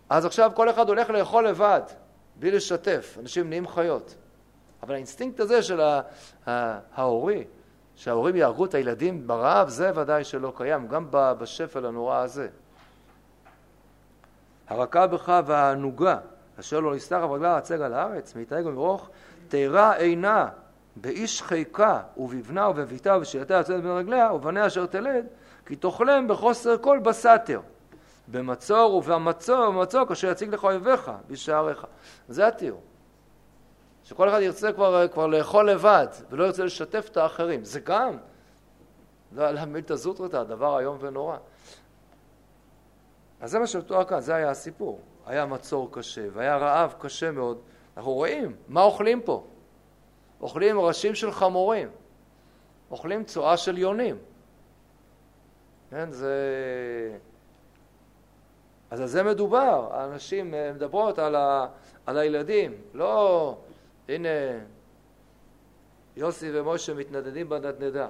[0.09, 1.83] אז עכשיו כל אחד הולך לאכול לבד,
[2.39, 4.15] בלי לשתף, אנשים נהיים חיות.
[4.83, 5.81] אבל האינסטינקט הזה של
[6.95, 7.45] ההורי,
[7.97, 12.49] שההורים יהרגו את הילדים ברעב, זה ודאי שלא קיים, גם בשפל הנורא הזה.
[14.69, 16.19] הרכה בך והענוגה,
[16.61, 19.11] אשר לא נסתה כף רגלה הצג על הארץ, מהתענג ומרוך,
[19.49, 20.49] תרע עינה
[20.97, 25.27] באיש חיקה ובבנה ובביתה ובשילתה יוצאת בין רגליה ובניה אשר תלד,
[25.67, 27.61] כי תאכלם בחוסר כל בסתר.
[28.31, 31.87] במצור ובמצור ובמצוק אשר יציג לך אויביך בשעריך.
[32.29, 32.83] זה התיאור.
[34.05, 37.65] שכל אחד ירצה כבר, כבר לאכול לבד ולא ירצה לשתף את האחרים.
[37.65, 38.17] זה גם,
[39.33, 41.37] לא להעמיד את הזוטרתא, דבר איום ונורא.
[43.41, 45.01] אז זה מה שמתואר כאן, זה היה הסיפור.
[45.27, 47.59] היה מצור קשה והיה רעב קשה מאוד.
[47.97, 49.47] אנחנו רואים, מה אוכלים פה?
[50.41, 51.89] אוכלים ראשים של חמורים,
[52.91, 54.19] אוכלים צואה של יונים.
[55.91, 56.35] כן, זה...
[58.91, 61.67] אז על זה מדובר, האנשים מדברות על, ה...
[62.07, 63.57] על הילדים, לא
[64.09, 64.29] הנה,
[66.17, 68.09] יוסי ומשה מתנדנדים בנדנדה.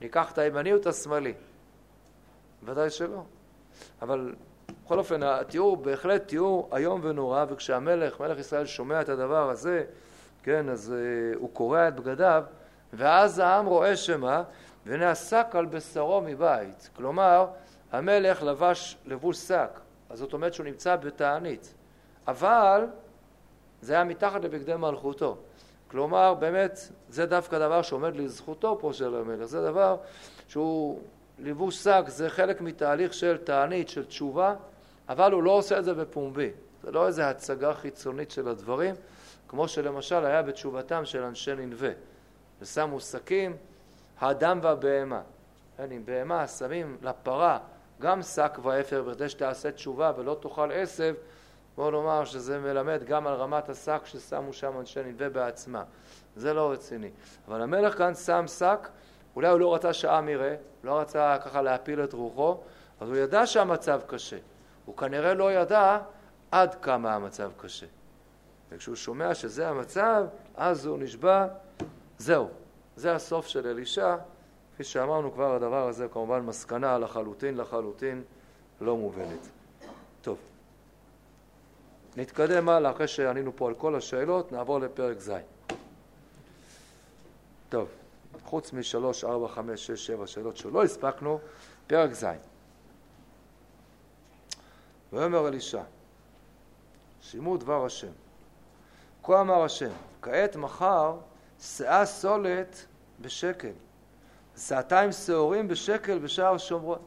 [0.00, 1.34] ניקח את הימני או את השמאלי?
[2.64, 3.22] ודאי שלא.
[4.02, 4.34] אבל
[4.84, 9.84] בכל אופן, התיאור בהחלט תיאור איום ונורא, וכשהמלך, מלך ישראל, שומע את הדבר הזה,
[10.42, 12.44] כן, אז uh, הוא קורע את בגדיו,
[12.92, 14.42] ואז העם רואה שמה,
[14.86, 16.90] השק על בשרו מבית.
[16.96, 17.46] כלומר,
[17.92, 21.74] המלך לבש לבוש שק, אז זאת אומרת שהוא נמצא בתענית.
[22.28, 22.86] אבל
[23.80, 25.36] זה היה מתחת לבגדי מלכותו.
[25.90, 29.44] כלומר, באמת, זה דווקא דבר שעומד לזכותו פה של המלך.
[29.44, 29.96] זה דבר
[30.48, 31.00] שהוא
[31.38, 34.54] לבוש שק, זה חלק מתהליך של תענית, של תשובה,
[35.08, 36.50] אבל הוא לא עושה את זה בפומבי.
[36.82, 38.94] זה לא איזו הצגה חיצונית של הדברים,
[39.48, 41.88] כמו שלמשל היה בתשובתם של אנשי ננבה.
[42.60, 43.56] ושמו שקים,
[44.18, 45.22] האדם והבהמה.
[45.76, 47.58] כן, עם בהמה שמים לפרה
[48.00, 51.14] גם שק ואפר בכדי שתעשה תשובה ולא תאכל עשב,
[51.76, 55.84] בואו נאמר שזה מלמד גם על רמת השק ששמו שם אנשי ננבה בעצמה.
[56.36, 57.10] זה לא רציני.
[57.48, 58.88] אבל המלך כאן שם שק,
[59.36, 60.54] אולי הוא לא רצה שהעם יראה,
[60.84, 62.60] לא רצה ככה להפיל את רוחו,
[63.00, 64.36] אז הוא ידע שהמצב קשה.
[64.84, 65.98] הוא כנראה לא ידע
[66.50, 67.86] עד כמה המצב קשה.
[68.70, 70.24] וכשהוא שומע שזה המצב,
[70.56, 71.46] אז הוא נשבע,
[72.18, 72.48] זהו,
[72.96, 74.16] זה הסוף של אלישע.
[74.76, 78.22] כפי שאמרנו כבר, הדבר הזה כמובן מסקנה לחלוטין לחלוטין
[78.80, 79.48] לא מובנת.
[80.22, 80.38] טוב,
[82.16, 85.32] נתקדם הלאה, אחרי שענינו פה על כל השאלות, נעבור לפרק ז'.
[87.68, 87.88] טוב,
[88.44, 91.40] חוץ משלוש, ארבע, חמש, שש, שבע שאלות שלא הספקנו,
[91.86, 92.24] פרק ז'.
[95.12, 95.82] ויאמר אלישע,
[97.22, 98.12] שימו דבר השם.
[99.22, 99.90] כה אמר השם,
[100.22, 101.16] כעת מחר
[101.60, 102.86] שאה סולת
[103.20, 103.72] בשקל,
[104.56, 106.98] שעתיים שעורים בשקל בשער שומרון.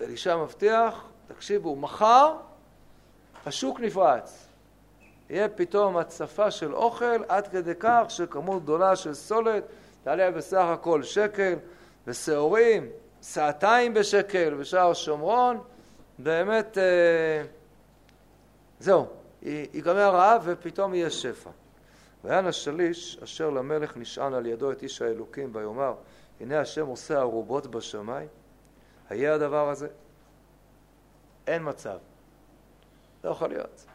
[0.00, 2.36] אלישע מבטיח, תקשיבו, מחר
[3.46, 4.46] השוק נפרץ.
[5.30, 9.64] יהיה פתאום הצפה של אוכל עד כדי כך שכמות גדולה של סולת
[10.04, 11.54] תעלה בסך הכל שקל,
[12.06, 12.88] ושעורים,
[13.22, 15.60] שעתיים בשקל בשער שומרון,
[16.18, 17.42] באמת, אה,
[18.80, 19.06] זהו,
[19.42, 21.50] ייגמר הרעב ופתאום יהיה שפע.
[22.24, 25.94] ויען השליש אשר למלך נשען על ידו את איש האלוקים ויאמר
[26.40, 28.28] הנה השם עושה ערובות בשמיים
[29.10, 29.88] היה הדבר הזה?
[31.46, 31.98] אין מצב.
[33.24, 33.86] לא יכול להיות.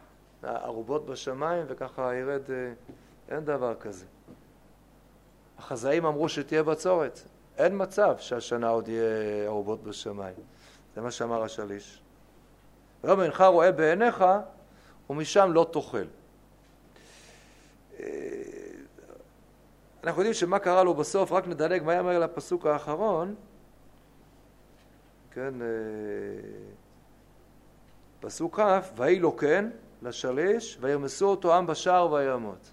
[0.42, 2.72] ערובות בשמיים וככה ירד, אה,
[3.28, 4.04] אין דבר כזה.
[5.58, 7.20] החזאים אמרו שתהיה בצורת.
[7.56, 10.36] אין מצב שהשנה עוד יהיה ערובות בשמיים.
[10.94, 12.02] זה מה שאמר השליש.
[13.04, 14.24] ויאמר אינך רואה בעיניך
[15.10, 16.04] ומשם לא תאכל.
[18.00, 18.06] אה,
[20.04, 23.34] אנחנו יודעים שמה קרה לו בסוף, רק נדלג מהר מהר לפסוק האחרון,
[25.30, 25.66] כן, אה,
[28.20, 29.70] פסוק כ', ויהי לו כן
[30.02, 32.72] לשליש, וירמסו אותו עם בשער וימות.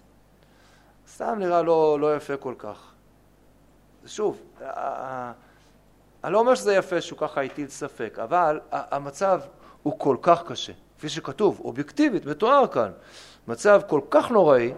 [1.08, 2.92] סתם נראה לא, לא יפה כל כך.
[4.06, 4.42] שוב,
[6.24, 9.40] אני לא אומר שזה יפה שהוא ככה הטיל ספק, אבל המצב
[9.82, 12.90] הוא כל כך קשה, כפי שכתוב, אובייקטיבית, מתואר כאן,
[13.48, 14.72] מצב כל כך נוראי,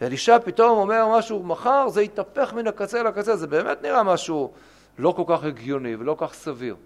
[0.00, 4.52] ואלישע פתאום אומר משהו, מחר זה יתהפך מן הקצה לקצה, זה באמת נראה משהו
[4.98, 6.76] לא כל כך הגיוני ולא כל כך סביר.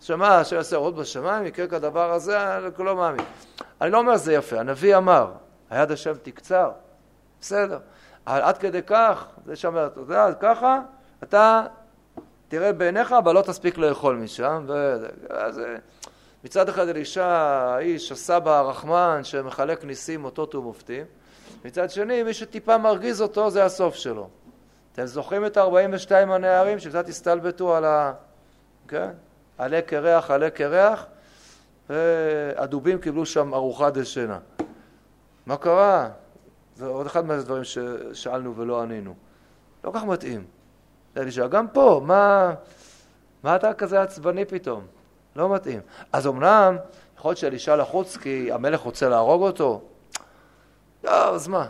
[0.00, 3.24] שמה, אשר יעשה עוד בשמיים, יקרה כדבר הזה, אני לא מאמין.
[3.80, 5.32] אני לא אומר שזה יפה, הנביא אמר,
[5.70, 6.70] היד השם תקצר,
[7.40, 7.78] בסדר.
[8.26, 10.80] אבל עד כדי כך, זה שאומר, אתה יודע, ככה,
[11.22, 11.62] אתה
[12.48, 14.64] תראה בעיניך, אבל לא תספיק לאכול משם.
[14.66, 15.76] וזה,
[16.44, 21.04] מצד אחד אלישע, האיש, הסבא הרחמן, שמחלק ניסים, אותות ומופתים.
[21.64, 24.28] מצד שני, מי שטיפה מרגיז אותו, זה הסוף שלו.
[24.92, 28.12] אתם זוכרים את 42 הנערים שקצת הסתלבטו על ה...
[28.88, 29.10] כן?
[29.58, 31.06] עלה קרח, עלה קרח,
[31.90, 34.38] והדובים קיבלו שם ארוחה דשנה.
[35.46, 36.10] מה קרה?
[36.76, 39.14] זה עוד אחד מהדברים ששאלנו ולא ענינו.
[39.84, 40.44] לא כך מתאים.
[41.50, 42.54] גם פה, מה,
[43.42, 44.86] מה אתה כזה עצבני פתאום?
[45.36, 45.80] לא מתאים.
[46.12, 46.76] אז אמנם,
[47.18, 49.82] יכול להיות שאלישע לחוץ כי המלך רוצה להרוג אותו.
[51.08, 51.66] לא, אז מה?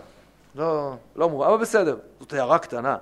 [0.54, 2.96] לא, לא מובן, אבל בסדר, זאת הערה קטנה.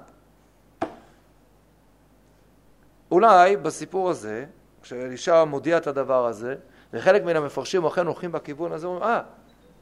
[3.10, 4.44] אולי בסיפור הזה,
[4.82, 6.54] כשאלישע מודיע את הדבר הזה,
[6.92, 9.20] וחלק מן המפרשים אכן הולכים בכיוון הזה, אומרים, אה,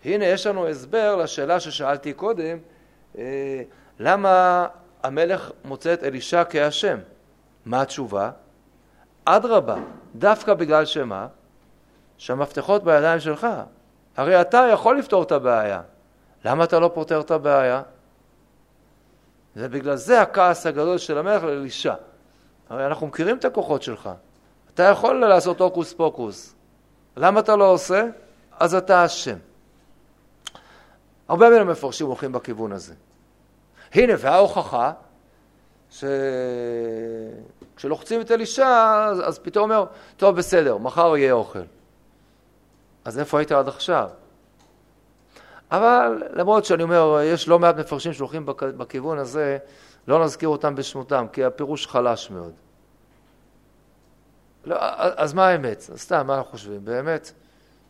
[0.04, 2.58] הנה יש לנו הסבר לשאלה ששאלתי קודם,
[3.18, 3.62] אה,
[3.98, 4.66] למה
[5.02, 6.98] המלך מוצא את אלישע כאשם?
[7.66, 8.30] מה התשובה?
[9.24, 9.76] אדרבה,
[10.14, 11.26] דווקא בגלל שמה?
[12.18, 13.46] שהמפתחות בידיים שלך.
[14.16, 15.80] הרי אתה יכול לפתור את הבעיה.
[16.44, 17.82] למה אתה לא פותר את הבעיה?
[19.54, 21.94] זה בגלל זה הכעס הגדול של המלך לאלישע.
[22.70, 24.10] הרי אנחנו מכירים את הכוחות שלך.
[24.74, 26.54] אתה יכול לעשות הוקוס פוקוס.
[27.16, 28.04] למה אתה לא עושה?
[28.60, 29.36] אז אתה אשם.
[31.28, 32.94] הרבה מן המפרשים הולכים בכיוון הזה.
[33.94, 34.92] הנה, וההוכחה,
[37.74, 38.66] שכשלוחצים את אלישע,
[39.24, 41.62] אז, פתאום אומר, טוב, בסדר, מחר יהיה אוכל.
[43.04, 44.10] אז איפה היית עד עכשיו?
[45.76, 49.58] אבל למרות שאני אומר, יש לא מעט מפרשים שהולכים בכיוון הזה,
[50.08, 52.52] לא נזכיר אותם בשמותם, כי הפירוש חלש מאוד.
[54.64, 54.76] לא,
[55.16, 55.80] אז מה האמת?
[55.96, 56.84] סתם, מה אנחנו חושבים?
[56.84, 57.32] באמת?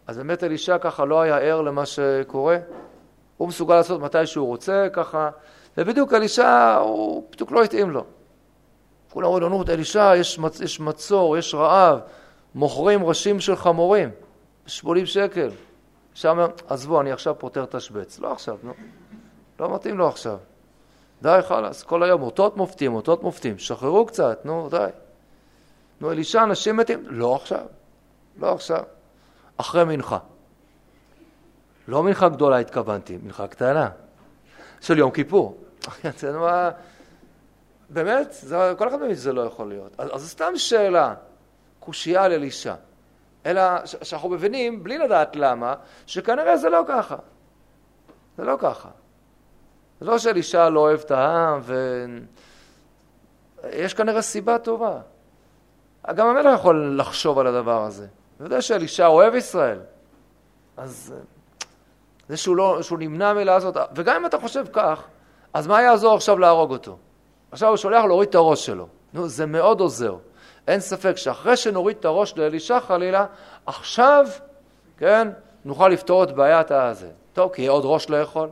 [0.06, 2.58] אז באמת אלישע ככה לא היה ער למה שקורה?
[3.36, 5.30] הוא מסוגל לעשות מתי שהוא רוצה, ככה,
[5.78, 8.04] ובדיוק אלישע, הוא בדיוק לא התאים לו.
[9.10, 12.00] כולם אומרים לו, נו, אלישע, יש, מצ, יש מצור, יש רעב,
[12.54, 14.10] מוכרים ראשים של חמורים,
[14.66, 15.48] 80 שקל.
[16.14, 18.18] אלישע אומר, עזבו, אני עכשיו פותר תשבץ.
[18.18, 18.72] לא עכשיו, נו.
[19.60, 20.38] לא מתאים לו עכשיו.
[21.22, 24.86] די, חלאס, כל היום אותות מופתים, אותות מופתים, שחררו קצת, נו, די.
[26.00, 27.66] נו, אלישע, אנשים מתים, לא עכשיו,
[28.38, 28.82] לא עכשיו,
[29.56, 30.18] אחרי מנחה.
[31.88, 33.90] לא מנחה גדולה התכוונתי, מנחה קטנה,
[34.80, 35.58] של יום כיפור.
[37.90, 39.92] באמת, זה, כל אחד מבין שזה לא יכול להיות.
[39.98, 41.14] אז, אז סתם שאלה,
[41.80, 42.74] קושייה על אלישע.
[43.46, 43.62] אלא
[44.02, 45.74] שאנחנו מבינים, בלי לדעת למה,
[46.06, 47.16] שכנראה זה לא ככה.
[48.38, 48.88] זה לא ככה.
[50.00, 51.60] זה לא שאלישע לא אוהב את העם,
[53.62, 55.00] ויש כנראה סיבה טובה.
[56.14, 58.06] גם המלך יכול לחשוב על הדבר הזה.
[58.38, 59.80] הוא יודע שאלישע אוהב ישראל.
[60.76, 61.14] אז
[62.28, 65.02] זה שהוא, לא, שהוא נמנע מלעשות, וגם אם אתה חושב כך,
[65.54, 66.96] אז מה יעזור עכשיו להרוג אותו?
[67.52, 68.88] עכשיו הוא שולח להוריד את הראש שלו.
[69.14, 70.16] נו, זה מאוד עוזר.
[70.68, 73.26] אין ספק שאחרי שנוריד את הראש לאלישע חלילה,
[73.66, 74.26] עכשיו,
[74.98, 75.28] כן,
[75.64, 77.10] נוכל לפתור את בעיית הזה.
[77.32, 78.48] טוב, כי עוד ראש לאכול.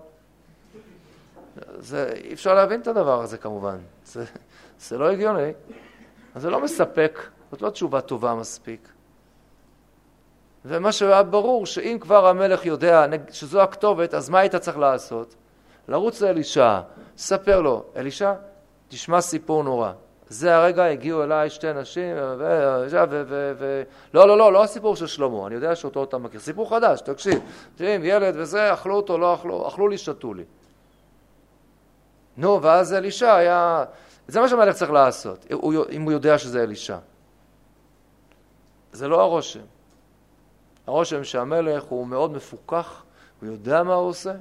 [1.78, 3.78] זה, אי אפשר להבין את הדבר הזה כמובן.
[4.04, 4.24] זה,
[4.80, 5.52] זה לא הגיוני.
[6.34, 7.20] אז זה לא מספק,
[7.50, 8.88] זאת לא תשובה טובה מספיק.
[10.64, 15.34] ומה שהיה ברור, שאם כבר המלך יודע שזו הכתובת, אז מה היית צריך לעשות?
[15.88, 16.80] לרוץ לאלישע,
[17.16, 18.32] ספר לו, אלישע,
[18.88, 19.92] תשמע סיפור נורא.
[20.32, 22.44] זה הרגע הגיעו אליי שתי נשים, ו...
[23.10, 23.22] ו...
[23.28, 23.52] ו...
[23.58, 23.82] ו...
[24.14, 26.40] לא, לא, לא, לא הסיפור של שלמה, אני יודע שאותו אתה מכיר.
[26.40, 27.40] סיפור חדש, תקשיב.
[27.76, 30.44] תראי, ילד וזה, אכלו אותו, לא אכלו, אכלו לי, שתו לי.
[32.36, 33.84] נו, ואז אלישע היה...
[34.28, 35.46] זה מה שהמלך צריך לעשות,
[35.90, 36.96] אם הוא יודע שזה אלישע.
[38.92, 39.60] זה לא הרושם.
[40.86, 43.02] הרושם שהמלך הוא מאוד מפוכח,
[43.40, 44.32] הוא יודע מה הוא עושה,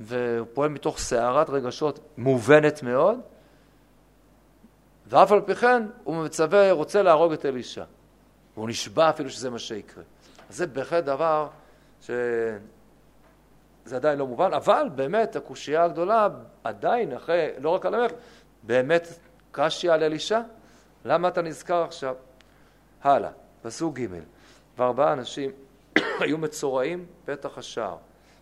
[0.00, 3.18] והוא פועל מתוך סערת רגשות מובנת מאוד,
[5.08, 7.84] ואף על פי כן הוא מצווה, רוצה להרוג את אלישע.
[8.56, 10.04] והוא נשבע אפילו שזה מה שיקרה.
[10.50, 11.48] אז זה בהחלט דבר
[12.00, 12.10] ש...
[13.84, 16.28] זה עדיין לא מובן, אבל באמת הקושייה הגדולה
[16.64, 18.12] עדיין, אחרי, לא רק על המלך,
[18.62, 19.08] באמת
[19.52, 20.40] קשי על אלישע?
[21.04, 22.14] למה אתה נזכר עכשיו?
[23.02, 23.30] הלאה,
[23.62, 24.06] פסוק ג'
[24.78, 25.50] וארבעה אנשים
[26.20, 27.96] היו מצורעים פתח השער.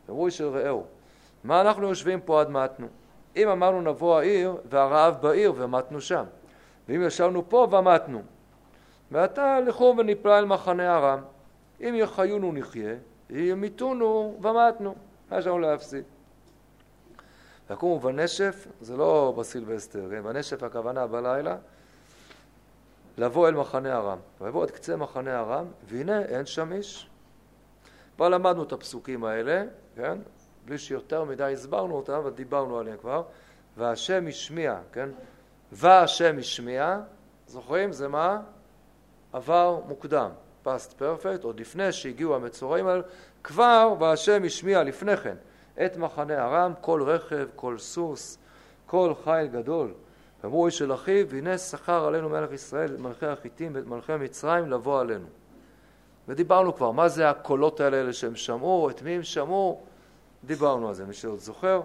[0.09, 0.87] אמרו איש אל רעהו,
[1.45, 2.87] מה אנחנו יושבים פה עד מתנו?
[3.37, 6.25] אם אמרנו נבוא העיר והרעב בעיר ומתנו שם,
[6.89, 8.23] ואם ישבנו פה ומתנו.
[9.11, 11.21] ועתה לכו ונפלא אל מחנה ארם,
[11.81, 12.95] אם יחיונו נחיה,
[13.31, 14.95] ימיתונו ומתנו.
[15.31, 16.05] מה יש לנו להפסיד?
[17.71, 20.23] ויקומו בנשף, זה לא בסילבסטר, כן?
[20.23, 21.57] בנשף הכוונה בלילה,
[23.19, 24.19] לבוא אל מחנה ארם.
[24.41, 27.11] ויבוא עד קצה מחנה ארם, והנה אין שם איש.
[28.17, 29.65] כבר למדנו את הפסוקים האלה,
[29.97, 30.19] כן?
[30.65, 33.23] בלי שיותר מדי הסברנו אותם, ודיברנו עליהם כבר.
[33.77, 35.09] והשם השמיע, כן?
[35.73, 36.99] והשם השמיע,
[37.47, 37.93] זוכרים?
[37.93, 38.41] זה מה?
[39.33, 40.31] עבר מוקדם.
[40.67, 43.03] past perfect, עוד לפני שהגיעו המצורעים האלה,
[43.43, 45.35] כבר והשם השמיע לפני כן
[45.85, 48.39] את מחנה ארם, כל רכב, כל סוס,
[48.87, 49.95] כל חיל גדול.
[50.43, 54.71] ואמרו איש אל אחיו, והנה שכר עלינו מלך ישראל את מלכי החיטים ואת מלכי מצרים
[54.71, 55.27] לבוא עלינו.
[56.29, 59.81] ודיברנו כבר, מה זה הקולות האלה שהם שמעו, את מי הם שמעו,
[60.45, 61.81] דיברנו על זה, מי שעוד זוכר.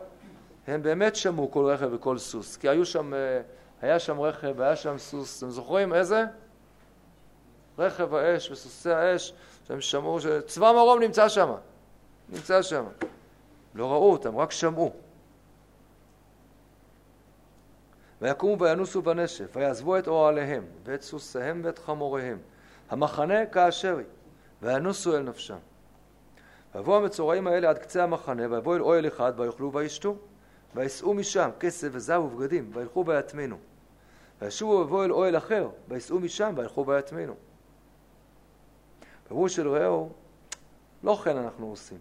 [0.68, 3.42] הם באמת שמעו כל רכב וכל סוס, כי היו שם, אה,
[3.82, 6.24] היה שם רכב, היה שם סוס, אתם זוכרים איזה?
[7.80, 9.34] רכב האש וסוסי האש,
[9.68, 11.54] שהם שמעו, שצבא מרום נמצא שם,
[12.30, 12.86] נמצא שם.
[13.76, 14.94] לא ראו אותם, רק שמעו.
[18.22, 22.38] ויקומו וינוסו בנשף, ויעזבו את אוהליהם, ואת סוסיהם ואת חמוריהם,
[22.90, 24.06] המחנה כאשר היא,
[24.62, 25.58] וינוסו אל נפשם.
[26.76, 30.16] ויבואו המצורעים האלה עד קצה המחנה, ויבואו אל אוהל אחד, ויאכלו וישתו,
[30.76, 33.58] ויסעו משם כסף וזהב ובגדים, וילכו ויטמינו.
[34.42, 37.34] וישובו ויבואו אל אוהל אחר, ויסעו משם, וילכו ויטמינו.
[39.28, 40.10] פירוש של רעהו,
[41.04, 41.98] לא כן אנחנו עושים.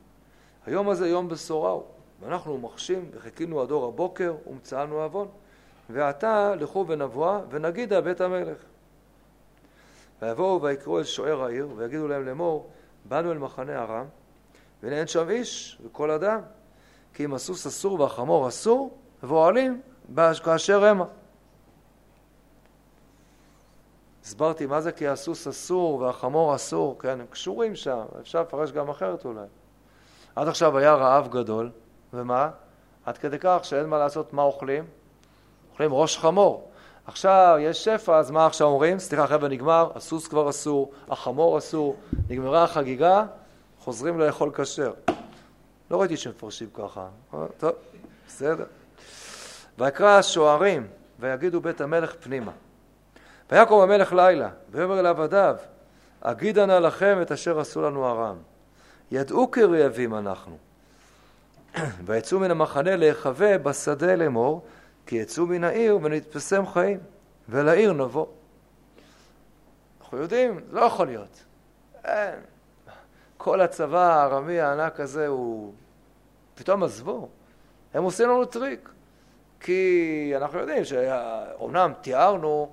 [0.66, 1.82] היום הזה יום בשורה הוא,
[2.20, 5.28] ואנחנו מחשים וחיכינו עד אור הבוקר ומצאנו עוון.
[5.90, 8.58] ועתה לכו ונבואה ונגידה בית המלך.
[10.22, 12.70] ויבואו ויקראו אל שוער העיר ויגידו להם לאמור
[13.04, 14.06] באנו אל מחנה ארם
[14.82, 16.40] והנה אין שם איש וכל אדם
[17.14, 19.80] כי אם הסוס אסור והחמור אסור ואוהלים
[20.44, 21.04] כאשר המה.
[24.30, 28.88] הסברתי מה זה כי הסוס אסור והחמור אסור, כן, הם קשורים שם, אפשר לפרש גם
[28.88, 29.46] אחרת אולי.
[30.36, 31.70] עד עכשיו היה רעב גדול,
[32.12, 32.50] ומה?
[33.04, 34.84] עד כדי כך שאין מה לעשות, מה אוכלים?
[35.72, 36.70] אוכלים ראש חמור.
[37.06, 38.98] עכשיו יש שפע, אז מה עכשיו אומרים?
[38.98, 41.96] סליחה, חבר'ה, נגמר, הסוס כבר אסור, החמור אסור,
[42.28, 43.26] נגמרה החגיגה,
[43.78, 44.92] חוזרים לאכול כשר.
[45.90, 47.08] לא ראיתי שמפרשים ככה.
[47.58, 47.72] טוב,
[48.28, 48.64] בסדר.
[49.78, 50.86] ויקרא השוערים,
[51.20, 52.52] ויגידו בית המלך פנימה.
[53.50, 55.56] ויקום המלך לילה, ויאמר אל עבדיו,
[56.20, 58.36] אגידה נא לכם את אשר עשו לנו ארם.
[59.10, 60.56] ידעו כי רעבים אנחנו.
[62.06, 64.64] ויצאו מן המחנה להיחווה בשדה לאמור,
[65.06, 66.98] כי יצאו מן העיר ונתפסם חיים,
[67.48, 68.26] ולעיר נבוא.
[70.00, 71.44] אנחנו יודעים, לא יכול להיות.
[72.04, 72.34] אין.
[73.36, 75.72] כל הצבא הארמי הענק הזה הוא...
[76.54, 77.28] פתאום עזבו.
[77.94, 78.88] הם עושים לנו טריק.
[79.60, 82.70] כי אנחנו יודעים שאומנם תיארנו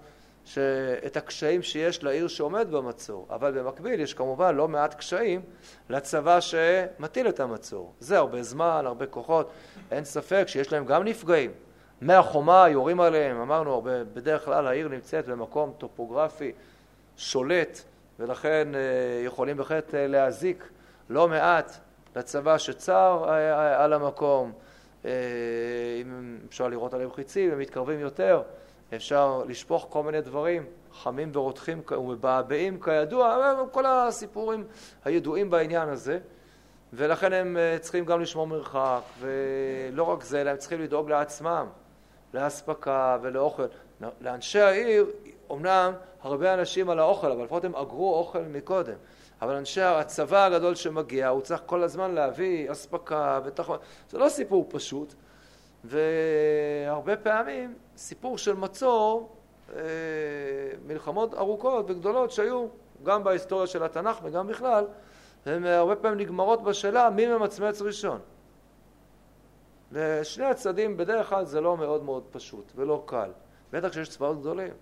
[1.06, 5.42] את הקשיים שיש לעיר שעומד במצור, אבל במקביל יש כמובן לא מעט קשיים
[5.90, 7.94] לצבא שמטיל את המצור.
[8.00, 9.52] זה הרבה זמן, הרבה כוחות,
[9.92, 11.52] אין ספק שיש להם גם נפגעים.
[12.02, 16.52] מהחומה יורים עליהם, אמרנו, הרבה, בדרך כלל העיר נמצאת במקום טופוגרפי
[17.18, 17.82] שולט,
[18.20, 18.80] ולכן אה,
[19.26, 20.70] יכולים בהחלט אה, להזיק
[21.10, 21.78] לא מעט
[22.16, 24.52] לצבא שצר אה, על המקום.
[25.06, 28.42] אם אפשר לראות עליהם חיצים, הם מתקרבים יותר,
[28.96, 34.64] אפשר לשפוך כל מיני דברים חמים ורותחים ומבעבעים כידוע, כל הסיפורים
[35.06, 36.20] הידועים בעניין הזה,
[36.94, 41.68] ולכן הם צריכים גם לשמור מרחק, ולא רק זה, אלא הם צריכים לדאוג לעצמם,
[42.34, 43.66] לאספקה ולאוכל.
[44.22, 45.06] לאנשי העיר,
[45.52, 48.96] אמנם הרבה אנשים על האוכל, אבל לפחות הם אגרו אוכל מקודם.
[49.42, 53.78] אבל אנשי הצבא הגדול שמגיע, הוא צריך כל הזמן להביא אספקה ותחמון.
[54.10, 55.14] זה לא סיפור פשוט,
[55.84, 59.36] והרבה פעמים סיפור של מצור,
[59.76, 59.82] אה,
[60.88, 62.68] מלחמות ארוכות וגדולות שהיו
[63.04, 64.86] גם בהיסטוריה של התנ"ך וגם בכלל,
[65.46, 68.20] הן הרבה פעמים נגמרות בשאלה מי ממצמץ ראשון.
[69.92, 73.32] לשני הצדדים בדרך כלל זה לא מאוד מאוד פשוט ולא קל,
[73.72, 74.74] בטח כשיש צבאות גדולים.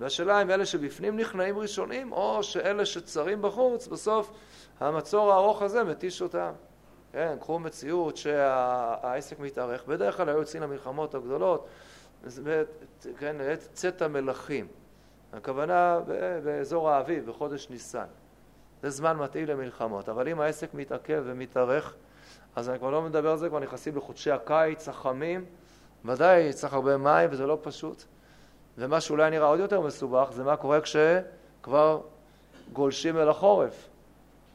[0.00, 4.30] והשאלה אם אלה שבפנים נכנעים ראשונים, או שאלה שצרים בחוץ, בסוף
[4.80, 6.52] המצור הארוך הזה מתיש אותם.
[7.12, 9.84] כן, קחו מציאות שהעסק מתארך.
[9.84, 11.66] בדרך כלל היו יוצאים למלחמות הגדולות,
[13.18, 13.36] כן,
[13.72, 14.66] צאת המלכים.
[15.32, 16.00] הכוונה
[16.44, 18.06] באזור האביב, בחודש ניסן.
[18.82, 20.08] זה זמן מתאים למלחמות.
[20.08, 21.94] אבל אם העסק מתעכב ומתארך,
[22.56, 25.44] אז אני כבר לא מדבר על זה, כבר נכנסים לחודשי הקיץ החמים.
[26.04, 28.04] ודאי צריך הרבה מים וזה לא פשוט.
[28.78, 32.00] ומה שאולי נראה עוד יותר מסובך זה מה קורה כשכבר
[32.72, 33.88] גולשים אל החורף.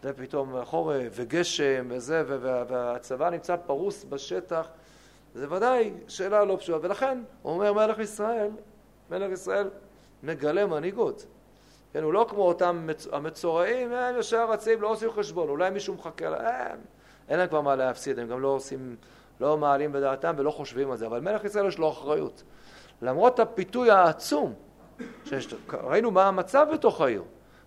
[0.04, 2.24] זה פתאום חורף וגשם וזה,
[2.68, 4.68] והצבא נמצא פרוס בשטח.
[5.36, 6.88] זה ודאי שאלה לא פשוטה.
[6.88, 8.50] ולכן, הוא אומר מלך ישראל,
[9.12, 9.70] מלך ישראל
[10.24, 11.26] מגלה מנהיגות.
[11.94, 16.30] כן, הוא לא כמו אותם המצורעים, הם ישר רצים, לא עושים חשבון, אולי מישהו מחכה
[16.30, 16.80] להם,
[17.30, 18.96] אין להם כבר מה להפסיד, הם גם לא עושים,
[19.40, 22.44] לא מעלים בדעתם ולא חושבים על זה, אבל מלך ישראל יש לו אחריות.
[23.02, 24.54] למרות הפיתוי העצום,
[25.26, 27.24] שיש, ראינו מה המצב בתוך העיר,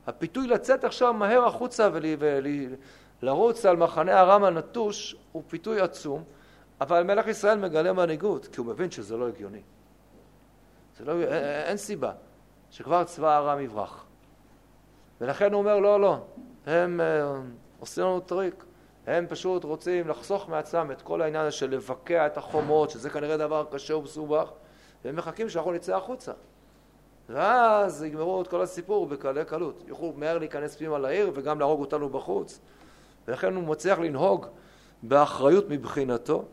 [0.06, 1.88] הפיתוי לצאת עכשיו מהר החוצה
[3.22, 6.24] ולרוץ על מחנה ארם הנטוש הוא פיתוי עצום,
[6.80, 9.62] אבל מלך ישראל מגלה מנהיגות, כי הוא מבין שזה לא הגיוני.
[10.98, 12.12] זה לא, אין, אין סיבה
[12.70, 14.04] שכבר צבא ארם יברח.
[15.20, 16.18] ולכן הוא אומר, לא, לא,
[16.66, 17.32] הם אה,
[17.80, 18.64] עושים לנו טריק.
[19.06, 23.36] הם פשוט רוצים לחסוך מעצמם את כל העניין הזה של לבקע את החומות, שזה כנראה
[23.36, 24.50] דבר קשה ומסובך,
[25.04, 26.32] והם מחכים שאנחנו נצא החוצה.
[27.28, 29.84] ואז יגמרו את כל הסיפור בקלי קלות.
[29.86, 32.60] יוכלו מהר להיכנס פנימה לעיר וגם להרוג אותנו בחוץ.
[33.28, 34.46] ולכן הוא מצליח לנהוג
[35.02, 36.44] באחריות מבחינתו.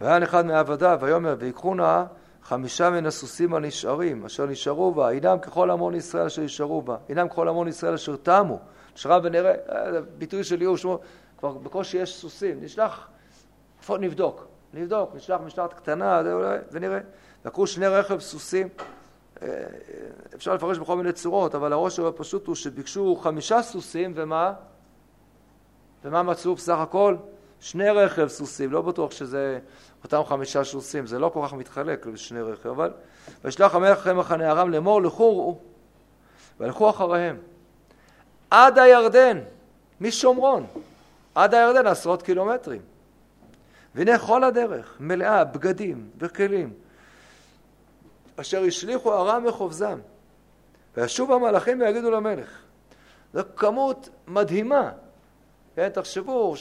[0.00, 2.04] והיה אחד מעבדיו, ויאמר, ויקחו נא
[2.42, 7.28] חמישה מן הסוסים הנשארים, אשר נשארו בה, הינם ככל המון ישראל אשר נשארו בה, הינם
[7.28, 8.58] ככל המון ישראל אשר תמו.
[8.94, 10.86] נשארה ונראה, אה, ביטוי של ייאוש,
[11.38, 13.08] כבר בקושי יש סוסים, נשלח,
[13.90, 14.46] נבדוק.
[14.74, 16.22] נבדוק, נשלח משלחת קטנה
[16.72, 16.98] ונראה.
[17.44, 18.68] לקחו שני רכב סוסים,
[19.42, 19.48] אה,
[20.34, 24.52] אפשר לפרש בכל מיני צורות, אבל הראש הפשוט הוא שביקשו חמישה סוסים ומה?
[26.04, 27.16] ומה מצאו בסך הכל?
[27.60, 29.58] שני רכב סוסים, לא בטוח שזה
[30.04, 32.92] אותם חמישה סוסים, זה לא כל כך מתחלק לשני רכב, אבל
[33.44, 35.58] וישלח המלך אחרי מחנה ארם לאמור לכו ראו,
[36.60, 37.36] והלכו אחריהם.
[38.50, 39.40] עד הירדן,
[40.00, 40.66] משומרון,
[41.34, 42.80] עד הירדן עשרות קילומטרים.
[43.94, 46.72] והנה כל הדרך מלאה בגדים וכלים.
[48.36, 49.98] אשר השליכו ארם וחובזם
[50.96, 52.50] וישוב המלאכים ויגידו למלך
[53.34, 54.90] זו כמות מדהימה.
[55.76, 56.54] כן, תחשבו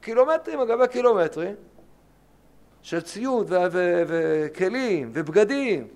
[0.00, 1.54] קילומטרים על גבי קילומטרים
[2.84, 3.52] של ציוד
[4.06, 5.88] וכלים ובגדים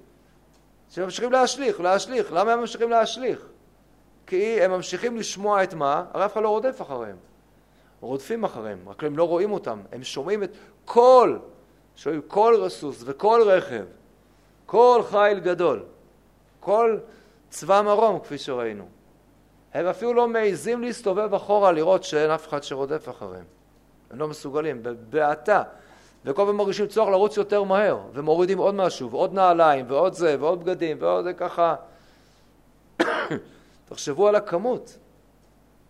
[0.90, 2.32] שממשיכים להשליך, להשליך.
[2.32, 3.46] למה הם ממשיכים להשליך?
[4.26, 6.04] כי הם ממשיכים לשמוע את מה?
[6.12, 7.16] הרי אף אחד לא רודף אחריהם.
[8.00, 9.80] רודפים אחריהם, רק הם לא רואים אותם.
[9.92, 10.50] הם שומעים את
[10.84, 11.38] כל,
[11.96, 13.84] שומעים כל רסוס וכל רכב,
[14.66, 15.84] כל חיל גדול,
[16.60, 16.98] כל
[17.50, 18.88] צבא מרום, כפי שראינו.
[19.74, 23.44] הם אפילו לא מעיזים להסתובב אחורה לראות שאין אף אחד שרודף אחריהם.
[24.10, 25.62] הם לא מסוגלים, בבעתה.
[26.24, 30.64] וכל פעם מרגישים צורך לרוץ יותר מהר, ומורידים עוד משהו, ועוד נעליים, ועוד זה, ועוד
[30.64, 31.74] בגדים, ועוד זה ככה.
[33.88, 34.98] תחשבו על הכמות.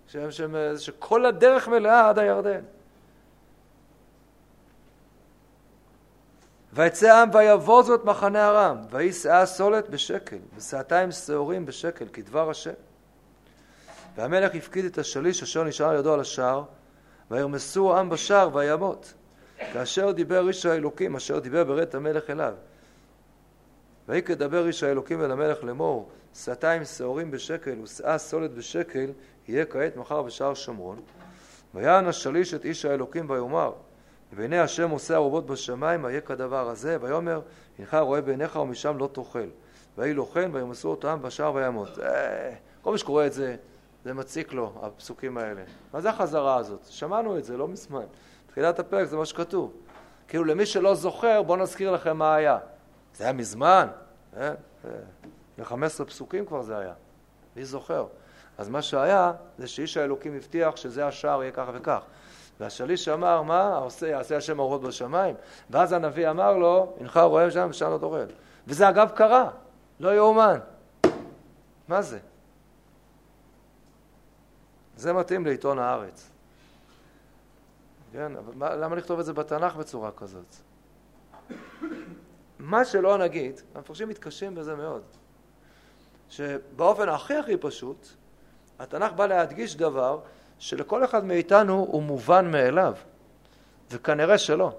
[0.08, 2.60] שהם, שהם, שכל הדרך מלאה עד הירדן.
[6.72, 12.72] ויצא העם ויבוזו את מחנה ארם, ויהי שאה סולת בשקל, ושאתיים שעורים בשקל, כדבר השם.
[14.16, 16.62] והמלך הפקיד את השליש אשר נשאר ידו על השער,
[17.30, 19.14] וירמסו העם בשער וימות.
[19.72, 22.54] כאשר דיבר איש האלוקים, אשר דיבר ברית המלך אליו.
[24.08, 29.10] ויהי כדבר איש האלוקים אל המלך לאמור, שעתיים שעורים בשקל ושאה סולת בשקל,
[29.48, 31.00] יהיה כעת מחר בשער שומרון.
[31.74, 33.72] ויען השליש את איש האלוקים ויאמר,
[34.32, 37.40] והנה השם עושה ערובות בשמיים, איה כדבר הזה, ויאמר,
[37.78, 39.48] הנך רואה בעיניך ומשם לא תאכל.
[39.98, 41.98] ויהי לו כן, וימסו אותם בשער וימות.
[41.98, 43.56] אה, כל מי שקורא את זה,
[44.04, 45.62] זה מציק לו, הפסוקים האלה.
[45.92, 46.80] מה זה החזרה הזאת?
[46.84, 48.04] שמענו את זה לא מזמן.
[48.50, 49.72] תחילת הפרק זה מה שכתוב.
[50.28, 52.58] כאילו למי שלא זוכר, בואו נזכיר לכם מה היה.
[53.14, 53.88] זה היה מזמן,
[54.36, 54.52] אה?
[55.58, 56.92] ל-15 פסוקים כבר זה היה.
[57.56, 58.06] מי זוכר?
[58.58, 62.00] אז מה שהיה, זה שאיש האלוקים הבטיח שזה השער יהיה ככה וכך.
[62.60, 63.76] והשליש אמר, מה?
[63.76, 65.34] עושה, יעשה השם אורות בשמיים.
[65.70, 68.28] ואז הנביא אמר לו, הנך רואה שם ושם לא תורד.
[68.66, 69.50] וזה אגב קרה,
[70.00, 70.58] לא יאומן.
[71.88, 72.18] מה זה?
[74.96, 76.30] זה מתאים לעיתון הארץ.
[78.12, 80.54] כן, אבל מה, למה לכתוב את זה בתנ"ך בצורה כזאת?
[82.58, 85.02] מה שלא נגיד, המפרשים מתקשים בזה מאוד,
[86.28, 88.08] שבאופן הכי הכי פשוט,
[88.78, 90.20] התנ"ך בא להדגיש דבר
[90.58, 92.94] שלכל אחד מאיתנו הוא מובן מאליו,
[93.90, 94.76] וכנראה שלא.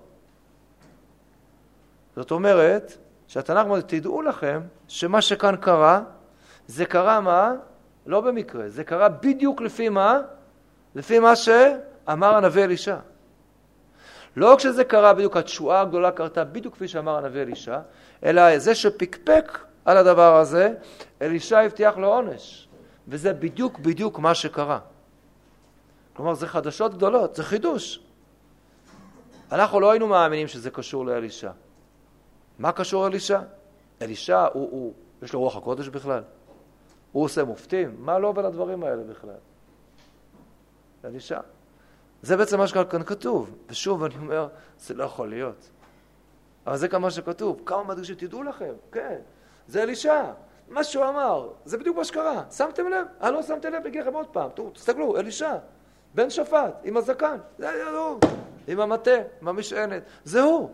[2.15, 6.01] זאת אומרת, שהתנ"ך אומר, תדעו לכם שמה שכאן קרה,
[6.67, 7.53] זה קרה מה?
[8.05, 10.19] לא במקרה, זה קרה בדיוק לפי מה?
[10.95, 12.97] לפי מה שאמר הנביא אלישע.
[14.39, 17.79] לא כשזה קרה בדיוק, התשועה הגדולה קרתה בדיוק כפי שאמר הנביא אלישע,
[18.23, 20.73] אלא זה שפקפק על הדבר הזה,
[21.21, 22.67] אלישע הבטיח לו עונש.
[23.07, 24.79] וזה בדיוק בדיוק מה שקרה.
[26.13, 27.99] כלומר, זה חדשות גדולות, זה חידוש.
[29.51, 31.51] אנחנו לא היינו מאמינים שזה קשור לאלישע.
[32.59, 33.39] מה קשור אלישע?
[34.01, 36.23] אלישע, הוא, הוא, יש לו רוח הקודש בכלל?
[37.11, 37.95] הוא עושה מופתים?
[37.99, 39.29] מה לא בין הדברים האלה בכלל?
[41.05, 41.39] אלישע.
[42.22, 43.55] זה בעצם מה שכאן כתוב.
[43.70, 44.47] ושוב, אני אומר,
[44.80, 45.70] זה לא יכול להיות.
[46.67, 47.61] אבל זה כמה שכתוב.
[47.65, 49.17] כמה מדגישים, תדעו לכם, כן,
[49.67, 50.24] זה אלישע.
[50.70, 52.43] מה שהוא אמר, זה בדיוק מה שקרה.
[52.51, 53.07] שמתם לב?
[53.22, 54.49] אני לא שמתם לב, אגיד לכם עוד פעם.
[54.74, 55.55] תסתכלו, אלישע.
[56.15, 58.20] בן שפט, עם הזקן, זה היה הוא,
[58.67, 59.11] עם המטה,
[59.41, 60.70] עם המשענת, זה הוא.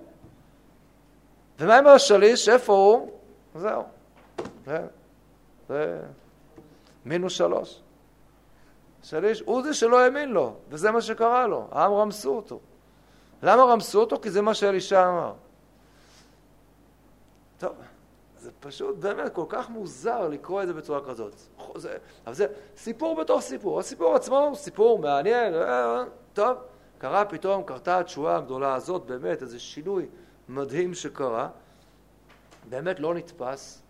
[1.60, 3.12] ומה עם השליש, איפה הוא?
[3.56, 3.84] זהו.
[4.66, 4.80] זה,
[5.70, 6.02] זה
[7.06, 7.82] מינוס שלוש.
[9.06, 12.60] שליש, הוא זה שלא האמין לו, וזה מה שקרה לו, העם רמסו אותו.
[13.44, 14.20] למה רמסו אותו?
[14.22, 15.34] כי זה מה שאלישע אמר.
[17.58, 17.76] טוב.
[18.40, 21.34] זה פשוט באמת כל כך מוזר לקרוא את זה בצורה כזאת.
[21.76, 22.48] זה, אבל זה
[22.78, 23.80] סיפור בתוך סיפור.
[23.80, 26.04] הסיפור עצמו הוא סיפור מעניין, אה,
[26.34, 26.58] טוב,
[26.98, 30.06] קרה פתאום, קרתה התשועה הגדולה הזאת, באמת איזה שינוי
[30.50, 31.50] מדהים שקרה,
[32.70, 33.82] באמת לא נתפס.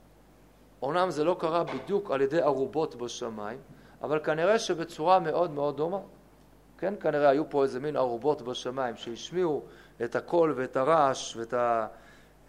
[0.81, 3.59] אומנם זה לא קרה בדיוק על ידי ערובות בשמיים,
[4.01, 5.99] אבל כנראה שבצורה מאוד מאוד דומה.
[6.77, 9.61] כן, כנראה היו פה איזה מין ערובות בשמיים שהשמיעו
[10.03, 11.87] את הקול ואת הרעש ואת ה...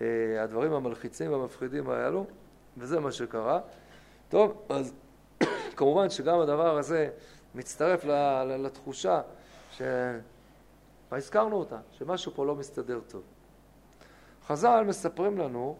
[0.01, 2.27] אה, הדברים המלחיצים והמפחידים האלו,
[2.77, 3.61] וזה מה שקרה.
[4.29, 4.95] טוב, אז
[5.77, 7.09] כמובן שגם הדבר הזה
[7.55, 8.05] מצטרף
[8.59, 9.21] לתחושה
[9.73, 9.83] ש...
[11.13, 13.23] והזכרנו אותה, שמשהו פה לא מסתדר טוב.
[14.47, 15.77] חז"ל מספרים לנו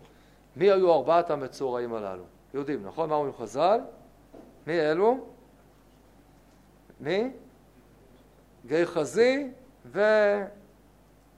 [0.57, 2.25] מי היו ארבעת המצורעים הללו.
[2.55, 3.09] יודעים, נכון?
[3.09, 3.81] מה אומרים חז"ל?
[4.67, 5.27] מי אלו?
[7.01, 7.31] מי?
[8.67, 9.51] גיא חזי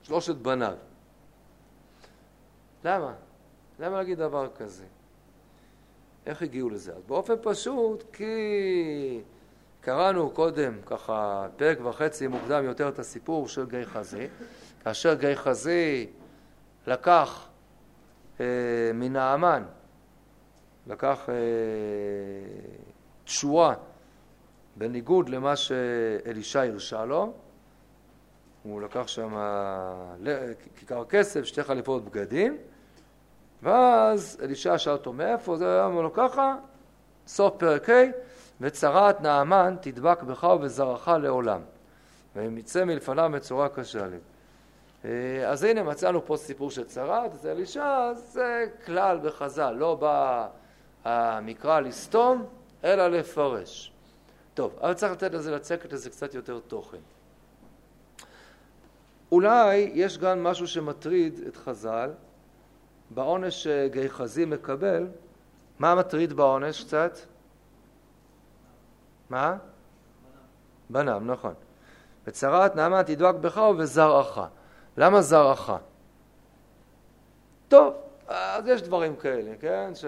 [0.03, 0.73] ושלושת בניו.
[2.83, 3.13] למה?
[3.79, 4.85] למה להגיד דבר כזה?
[6.25, 6.93] איך הגיעו לזה?
[6.95, 9.21] אז באופן פשוט, כי
[9.81, 14.27] קראנו קודם, ככה, פרק וחצי מוקדם יותר את הסיפור של גיא חזי,
[14.83, 16.07] כאשר גיא חזי
[16.87, 17.47] לקח
[18.39, 18.45] אה,
[18.93, 19.63] מנעמן,
[20.87, 21.35] לקח אה,
[23.23, 23.73] תשועה
[24.79, 27.33] בניגוד למה שאלישע הרשה לו,
[28.63, 29.37] הוא לקח שם
[30.75, 32.57] כיכר כסף, שתי חליפות בגדים,
[33.63, 36.55] ואז אלישע שאל אותו מאיפה, זה אמר לו ככה,
[37.27, 38.03] סוף פרק ה'
[38.61, 41.61] וצרת נעמן תדבק בך ובזרעך לעולם.
[42.35, 44.17] והם יצא מלפניו מצורע קשה לי.
[45.05, 50.47] אה, אז הנה מצאנו פה סיפור של צרת, אז אלישע זה כלל בחז"ל, לא בא
[51.05, 52.45] המקרא לסתום,
[52.83, 53.91] אלא לפרש.
[54.59, 56.97] טוב, אבל צריך לתת לזה, לצקת לזה קצת יותר תוכן.
[59.31, 62.11] אולי יש גם משהו שמטריד את חז"ל
[63.09, 65.07] בעונש שגיחזי מקבל.
[65.79, 67.17] מה מטריד בעונש קצת?
[69.29, 69.57] מה?
[70.89, 71.53] בנם, נכון.
[72.27, 74.39] וצרת נעמן תדבק בך ובזרעך.
[74.97, 75.71] למה זרעך?
[77.67, 77.93] טוב,
[78.27, 79.91] אז יש דברים כאלה, כן?
[79.95, 80.05] ש...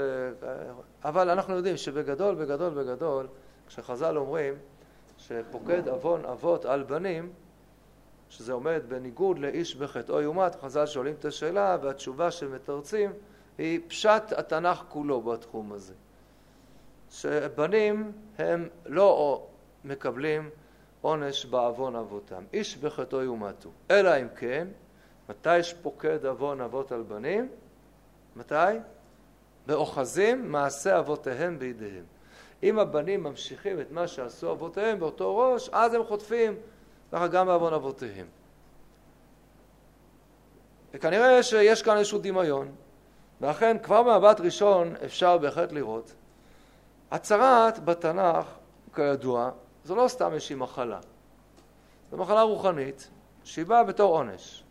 [1.04, 3.28] אבל אנחנו יודעים שבגדול, בגדול, בגדול,
[3.72, 4.54] כשחז"ל אומרים
[5.18, 7.32] שפוקד עוון אבות על בנים,
[8.30, 13.12] שזה עומד בניגוד לאיש בחטאו יומת, חז"ל שואלים את השאלה והתשובה שמתרצים
[13.58, 15.94] היא פשט התנ"ך כולו בתחום הזה.
[17.12, 19.44] שבנים הם לא
[19.86, 20.50] מקבלים
[21.02, 22.44] עונש בעוון אבותם.
[22.54, 23.70] איש בחטאו יומתו.
[23.92, 24.68] אלא אם כן,
[25.30, 27.50] מתי שפוקד עוון אבות על בנים?
[28.36, 28.78] מתי?
[29.66, 32.11] באוחזים מעשה אבותיהם בידיהם.
[32.64, 36.56] אם הבנים ממשיכים את מה שעשו אבותיהם באותו ראש, אז הם חוטפים,
[37.12, 38.28] ככה גם בעוון אבותיהם.
[40.94, 42.72] וכנראה שיש כאן איזשהו דמיון,
[43.42, 46.14] ואכן כבר במבט ראשון אפשר בהחלט לראות.
[47.12, 48.46] הצהרת בתנ"ך,
[48.96, 49.52] כידוע,
[49.84, 51.00] זו לא סתם איזושהי מחלה.
[52.12, 53.10] זו מחלה רוחנית
[53.44, 54.64] שהיא באה בתור עונש.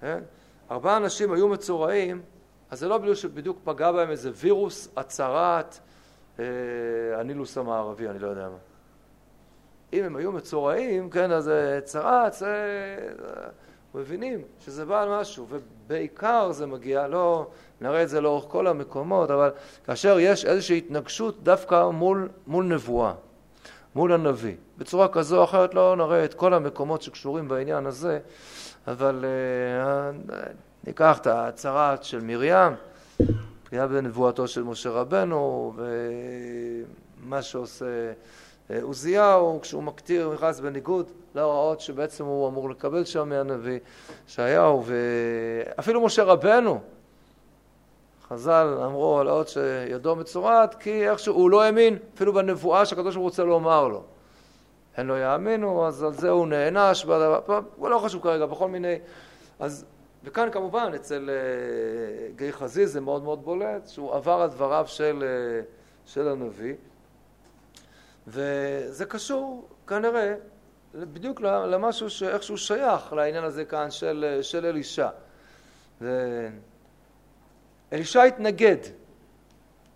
[0.00, 0.22] כן?
[0.70, 2.22] ארבעה אנשים היו מצורעים,
[2.70, 5.78] אז זה לא בדיוק שבדיוק פגע בהם איזה וירוס הצהרת
[7.14, 8.56] הנילוס המערבי, אני לא יודע מה.
[9.92, 12.42] אם הם היו מצורעים, כן, אז אה, צרעת.
[12.42, 12.48] אה,
[13.94, 17.46] מבינים שזה בא על משהו, ובעיקר זה מגיע, לא
[17.80, 19.50] נראה את זה לאורך כל המקומות, אבל
[19.86, 23.12] כאשר יש איזושהי התנגשות דווקא מול, מול נבואה,
[23.94, 24.54] מול הנביא.
[24.78, 28.18] בצורה כזו או אחרת לא נראה את כל המקומות שקשורים בעניין הזה,
[28.88, 29.24] אבל
[30.84, 32.72] ניקח את ההצהרה של מרים,
[33.68, 38.12] פגיעה בנבואתו של משה רבנו, ומה שעושה
[38.70, 43.78] אה, עוזיהו, כשהוא מקטיר, נכנס בניגוד להוראות שבעצם הוא אמור לקבל שם מהנביא
[44.28, 46.80] ישעיהו, ואפילו משה רבנו,
[48.28, 53.16] חז"ל אמרו על האות שידו מצורעת, כי איכשהו הוא לא האמין אפילו בנבואה שהקדוש ברוך
[53.16, 54.02] הוא רוצה לומר לו.
[54.96, 57.06] הם לא יאמינו, אז על זה הוא נענש,
[57.76, 58.94] הוא לא חשוב כרגע, בכל מיני...
[59.60, 59.84] אז,
[60.24, 65.24] וכאן כמובן אצל uh, גיא חזיז זה מאוד מאוד בולט, שהוא עבר על דבריו של,
[65.24, 66.74] uh, של הנביא,
[68.26, 70.34] וזה קשור כנראה
[70.94, 75.08] בדיוק למשהו שאיכשהו שייך לעניין הזה כאן של, של אלישע.
[77.92, 78.76] אלישע התנגד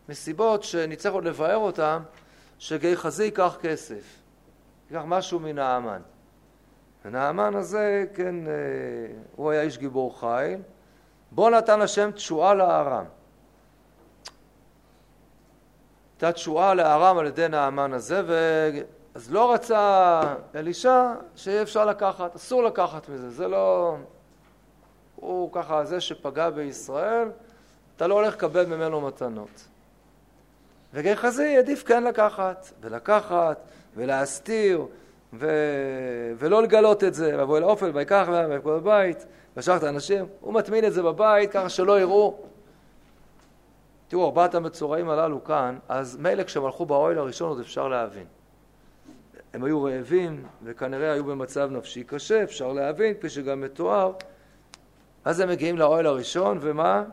[0.08, 1.98] מסיבות שנצטרך עוד לבאר אותן,
[2.58, 4.02] שגיחזי ייקח כסף,
[4.90, 6.02] ייקח משהו מנעמן.
[7.04, 8.52] ונעמן הזה, כן, אה,
[9.36, 10.60] הוא היה איש גיבור חיל.
[11.30, 13.04] בו נתן השם תשועה לארם.
[16.14, 18.34] הייתה תשועה לארם על ידי נעמן הזה, ו...
[19.14, 20.20] אז לא רצה
[20.54, 23.96] אלישע שיהיה אפשר לקחת, אסור לקחת מזה, זה לא...
[25.16, 27.28] הוא ככה זה שפגע בישראל,
[27.96, 29.68] אתה לא הולך לקבל ממנו מתנות.
[30.94, 33.58] וגחזי עדיף כן לקחת, ולקחת,
[33.96, 34.86] ולהסתיר,
[35.32, 35.48] ו...
[36.38, 39.26] ולא לגלות את זה, ואבוא אל האופל, ויקח להם, ויקחו בבית,
[39.56, 42.38] ושלח את האנשים, הוא מטמין את זה בבית ככה שלא יראו.
[44.08, 48.26] תראו, ארבעת המצורעים הללו כאן, אז מילא כשהם הלכו באוהל הראשון עוד אפשר להבין.
[49.52, 54.12] הם היו רעבים, וכנראה היו במצב נפשי קשה, אפשר להבין, כפי שגם מתואר.
[55.24, 57.04] אז הם מגיעים לאוהל הראשון, ומה?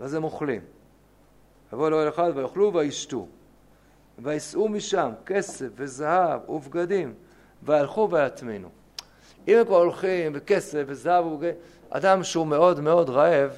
[0.00, 0.60] ואז הם אוכלים.
[1.72, 3.26] יבואו לאוהל אחד ויאכלו וישתו.
[4.18, 7.14] ויישאו משם כסף וזהב ובגדים,
[7.62, 8.68] והלכו ויטמינו.
[9.48, 11.54] אם הם כבר הולכים וכסף וזהב ובגדים,
[11.90, 13.50] אדם שהוא מאוד מאוד רעב,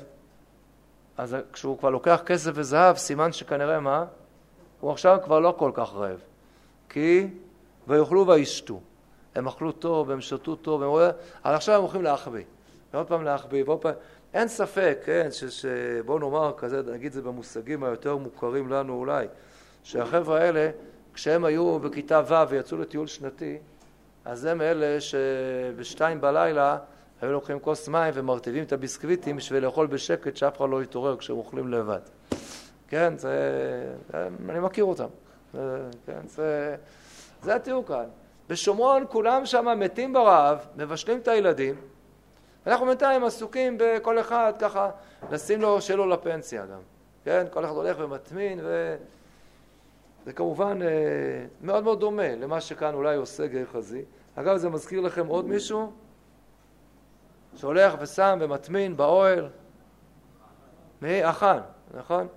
[1.18, 4.04] אז כשהוא כבר לוקח כסף וזהב, סימן שכנראה מה?
[4.80, 6.20] הוא עכשיו כבר לא כל כך רעב.
[6.88, 7.28] כי
[7.88, 8.80] ויאכלו וישתו.
[9.34, 10.90] הם אכלו טוב, הם שתו טוב, הם...
[11.44, 12.44] אבל עכשיו הם הולכים להחביא.
[12.92, 13.94] ועוד פעם להחביא, ועוד פעם...
[14.34, 19.26] אין ספק, כן, שבואו נאמר כזה, נגיד זה במושגים היותר מוכרים לנו אולי,
[19.86, 20.70] שהחבר'ה האלה,
[21.14, 23.58] כשהם היו בכיתה ו' ויצאו לטיול שנתי,
[24.24, 26.78] אז הם אלה שבשתיים בלילה
[27.22, 31.36] היו לוקחים כוס מים ומרטיבים את הביסקוויטים בשביל לאכול בשקט שאף אחד לא יתעורר כשהם
[31.36, 32.00] אוכלים לבד.
[32.88, 33.32] כן, זה...
[34.48, 35.08] אני מכיר אותם.
[36.06, 36.76] כן, זה...
[37.42, 38.04] זה התיאור כאן.
[38.48, 41.74] בשומרון כולם שם מתים ברעב, מבשלים את הילדים,
[42.66, 44.90] ואנחנו בינתיים עסוקים בכל אחד ככה,
[45.30, 46.80] לשים לו, שיהיה לו לפנסיה גם.
[47.24, 48.60] כן, כל אחד הולך ומטמין,
[50.26, 50.88] וזה כמובן אה,
[51.60, 54.04] מאוד מאוד דומה למה שכאן אולי עושה גחזי.
[54.34, 55.92] אגב, זה מזכיר לכם עוד מישהו
[57.54, 59.48] שהולך ושם ומטמין באוהל?
[61.02, 61.22] מי?
[61.24, 61.60] החאן,
[61.94, 62.28] נכון?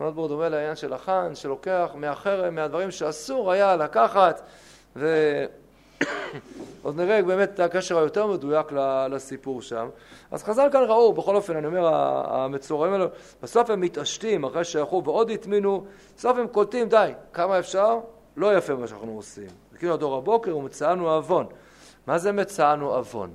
[0.00, 4.42] מאוד מאוד דומה לעניין של החאן, שלוקח מהחרם, מהדברים שאסור היה לקחת,
[6.82, 8.72] ועוד נראה באמת את הקשר היותר מדויק
[9.10, 9.88] לסיפור שם.
[10.30, 11.94] אז חז"ל כאן ראו, בכל אופן, אני אומר,
[12.34, 13.06] המצורעים האלו,
[13.42, 15.84] בסוף הם מתעשתים אחרי שהלכו ועוד הטמינו,
[16.16, 17.98] בסוף הם קולטים, די, כמה אפשר?
[18.36, 19.48] לא יפה מה שאנחנו עושים.
[19.72, 21.46] חיכינו עד אור הבוקר ומצאנו עוון.
[22.06, 23.30] מה זה מצאנו עוון?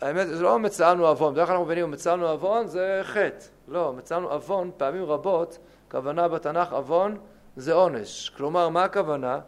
[0.00, 3.44] האמת, זה לא מצאנו עוון, בדרך כלל אנחנו מבינים, מצאנו עוון זה חטא.
[3.68, 5.58] לא, מצאנו עוון, פעמים רבות,
[5.90, 7.16] כוונה בתנ"ך עוון
[7.56, 8.32] זה עונש.
[8.36, 9.38] כלומר, מה הכוונה?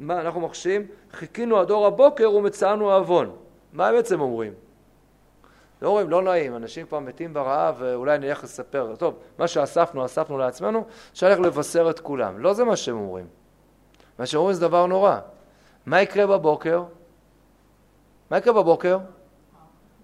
[0.00, 0.86] מה אנחנו מחשים?
[1.12, 3.30] חיכינו עד אור הבוקר ומצאנו עוון.
[3.72, 4.52] מה הם בעצם אומרים?
[5.82, 8.94] לא אומרים, לא נעים, אנשים כבר מתים ברעב ואולי נלך לספר.
[8.98, 10.84] טוב, מה שאספנו, אספנו לעצמנו,
[11.22, 12.38] ללכת לבשר את כולם.
[12.38, 13.26] לא זה מה שהם אומרים.
[14.18, 15.18] מה שהם אומרים זה דבר נורא.
[15.86, 16.82] מה יקרה בבוקר?
[18.30, 18.98] מה יקרה בבוקר?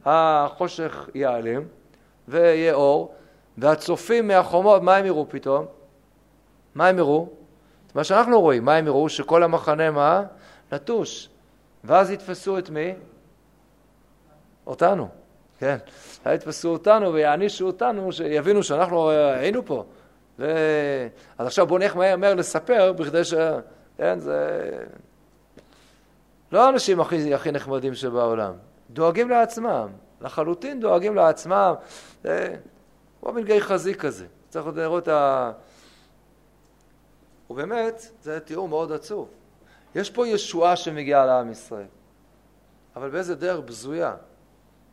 [0.04, 1.62] החושך ייעלם
[2.28, 3.14] ויהיה אור,
[3.58, 5.66] והצופים מהחומות, מה הם יראו פתאום?
[6.74, 7.28] מה הם יראו?
[7.94, 9.08] מה שאנחנו רואים, מה הם יראו?
[9.08, 10.22] שכל המחנה מה?
[10.72, 11.28] נטוש.
[11.84, 12.94] ואז יתפסו את מי?
[14.66, 15.08] אותנו,
[15.58, 15.76] כן.
[16.26, 19.84] יתפסו אותנו ויענישו אותנו, שיבינו שאנחנו היינו פה.
[20.38, 20.54] ו...
[21.38, 23.34] אז עכשיו בואו נלך מהר מהר לספר, בכדי ש...
[23.96, 24.70] כן, זה...
[26.52, 28.52] לא האנשים הכי, הכי נחמדים שבעולם.
[28.90, 29.88] דואגים לעצמם,
[30.20, 31.74] לחלוטין דואגים לעצמם.
[32.24, 32.56] זה
[33.20, 34.26] כמו מין גיא חזי כזה.
[34.48, 35.50] צריך לראות את ה...
[37.50, 39.28] ובאמת, זה תיאור מאוד עצוב.
[39.94, 41.86] יש פה ישועה שמגיעה לעם ישראל,
[42.96, 44.16] אבל באיזה דרך בזויה.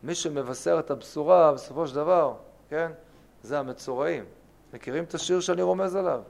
[0.04, 2.34] מי שמבשר את הבשורה, בסופו של דבר,
[2.70, 2.92] כן,
[3.44, 4.26] זה המצורעים.
[4.74, 6.22] מכירים את השיר שאני רומז עליו?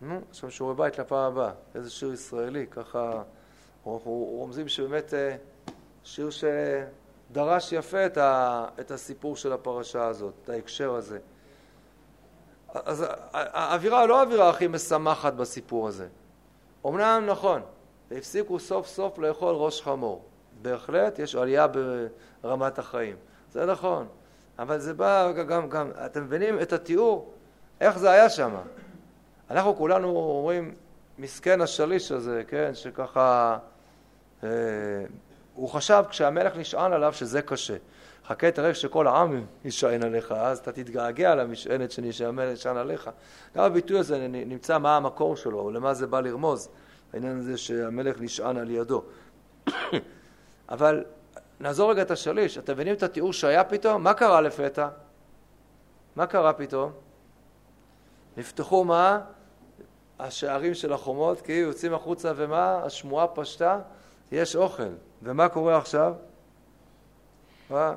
[0.00, 1.52] נו, עכשיו שיעורי בית לפעם הבאה.
[1.74, 3.22] איזה שיר ישראלי, ככה
[3.86, 5.36] אנחנו רומזים שבאמת אה,
[6.04, 8.06] שיר שדרש יפה
[8.80, 11.18] את הסיפור של הפרשה הזאת, את ההקשר הזה.
[12.74, 16.06] אז האווירה לא האווירה הכי משמחת בסיפור הזה.
[16.86, 17.62] אמנם נכון,
[18.10, 20.24] הפסיקו סוף סוף לאכול ראש חמור.
[20.62, 21.66] בהחלט יש עלייה
[22.42, 23.16] ברמת החיים.
[23.52, 24.06] זה נכון.
[24.58, 27.32] אבל זה בא גם, גם, אתם מבינים את התיאור,
[27.80, 28.54] איך זה היה שם.
[29.50, 30.74] אנחנו כולנו אומרים,
[31.18, 33.58] מסכן השליש הזה, כן, שככה,
[34.44, 34.48] אה,
[35.54, 37.76] הוא חשב כשהמלך נשען עליו שזה קשה.
[38.26, 43.10] חכה תראה שכל העם יישען עליך, אז אתה תתגעגע למשענת שנשען עליך.
[43.56, 46.68] גם הביטוי הזה נמצא מה המקור שלו, למה זה בא לרמוז,
[47.12, 49.02] העניין הזה שהמלך נשען על ידו.
[50.68, 51.04] אבל
[51.60, 54.02] נעזור רגע את השליש, אתם מבינים את התיאור שהיה פתאום?
[54.02, 54.88] מה קרה לפתע?
[56.16, 56.92] מה קרה פתאום?
[58.36, 59.20] נפתחו מה?
[60.18, 62.80] השערים של החומות, כי יוצאים החוצה ומה?
[62.84, 63.80] השמועה פשטה,
[64.32, 64.92] יש אוכל.
[65.22, 66.14] ומה קורה עכשיו?
[67.70, 67.94] מה?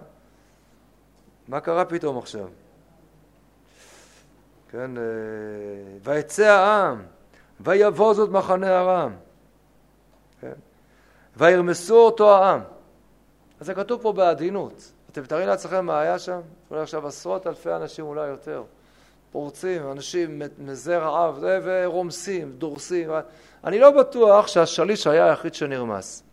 [1.47, 2.47] מה קרה פתאום עכשיו?
[4.69, 5.03] כן, אה,
[6.03, 7.03] ויצא העם,
[7.59, 9.15] ויבוא זאת מחנה ארם,
[10.41, 10.53] כן?
[11.37, 12.61] וירמסו אותו העם.
[13.59, 14.91] אז זה כתוב פה בעדינות.
[15.11, 16.39] אתם מתארים לעצמכם מה היה שם?
[16.71, 18.63] אולי עכשיו עשרות אלפי אנשים, אולי יותר.
[19.31, 23.09] פורצים, אנשים מזה רעב, ורומסים, דורסים.
[23.63, 26.23] אני לא בטוח שהשליש היה היחיד שנרמס.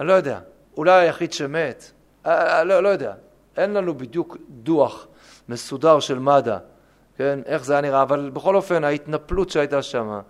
[0.00, 0.40] אני לא יודע.
[0.76, 1.90] אולי היחיד שמת.
[2.26, 3.14] אה, אה, לא, לא יודע.
[3.56, 5.06] אין לנו בדיוק דוח
[5.48, 6.56] מסודר של מד"א,
[7.16, 7.38] כן?
[7.46, 10.20] איך זה היה נראה, אבל בכל אופן, ההתנפלות שהייתה שם,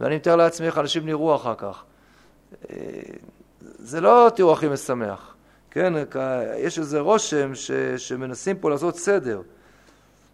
[0.00, 1.84] ואני מתאר לעצמי איך אנשים נראו אחר כך.
[2.70, 2.76] אה,
[3.62, 5.34] זה לא תיאור הכי משמח,
[5.70, 5.92] כן?
[6.56, 9.42] יש איזה רושם ש, שמנסים פה לעשות סדר.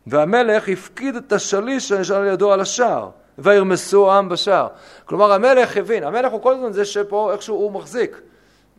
[0.07, 4.69] והמלך הפקיד את השליש שנשאר על ידו על השער, וירמסו העם בשער.
[5.05, 8.21] כלומר, המלך הבין, המלך הוא כל הזמן זה שפה איכשהו הוא מחזיק,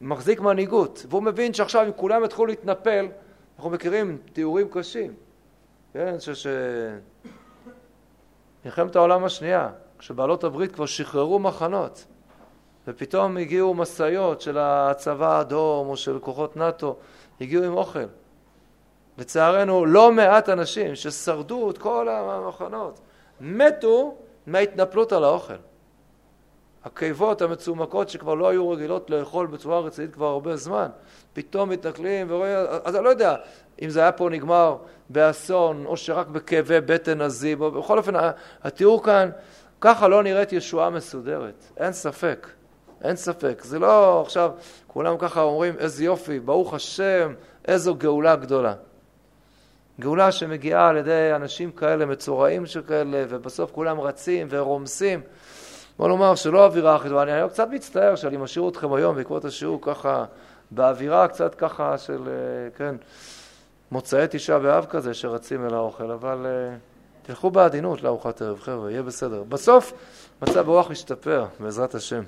[0.02, 3.08] מחזיק מנהיגות, והוא מבין שעכשיו אם כולם יתחילו להתנפל,
[3.64, 5.14] אנחנו מכירים תיאורים קשים,
[5.93, 6.47] כן, ש...
[8.66, 12.05] מלחמת העולם השנייה, כשבעלות הברית כבר שחררו מחנות,
[12.88, 16.95] ופתאום הגיעו משאיות של הצבא האדום או של כוחות נאט"ו,
[17.41, 18.05] הגיעו עם אוכל.
[19.18, 22.99] לצערנו, לא מעט אנשים ששרדו את כל המחנות,
[23.41, 24.16] מתו
[24.47, 25.53] מההתנפלות על האוכל.
[26.86, 30.88] הקיבות המצומקות שכבר לא היו רגילות לאכול בצורה רצינית כבר הרבה זמן,
[31.34, 33.36] פתאום מתנכלים ורואים, אז אני לא יודע
[33.82, 34.78] אם זה היה פה נגמר
[35.10, 38.14] באסון או שרק בכאבי בטן עזים, או בכל אופן
[38.64, 39.30] התיאור כאן,
[39.82, 42.48] ככה לא נראית ישועה מסודרת, אין ספק,
[43.04, 43.62] אין ספק.
[43.64, 44.52] זה לא עכשיו
[44.88, 47.34] כולם ככה אומרים איזה יופי, ברוך השם,
[47.66, 48.74] איזו גאולה גדולה.
[50.00, 55.22] גאולה שמגיעה על ידי אנשים כאלה, מצורעים שכאלה, ובסוף כולם רצים ורומסים.
[55.98, 59.80] בוא נאמר שלא אווירה הכי טובה, אני קצת מצטער שאני משאיר אתכם היום בעקבות השיעור
[59.82, 60.26] ככה,
[60.72, 62.96] באווירה קצת ככה של, אה, כן,
[63.91, 66.76] מוצאי תשעה באב כזה שרצים אל האוכל, אבל אה,
[67.24, 69.44] תלכו בעדינות לארוחת ערב, חבר'ה, יהיה בסדר.
[69.50, 69.94] בסוף
[70.41, 72.24] מצב הרוח ישתפר, בעזרת השם.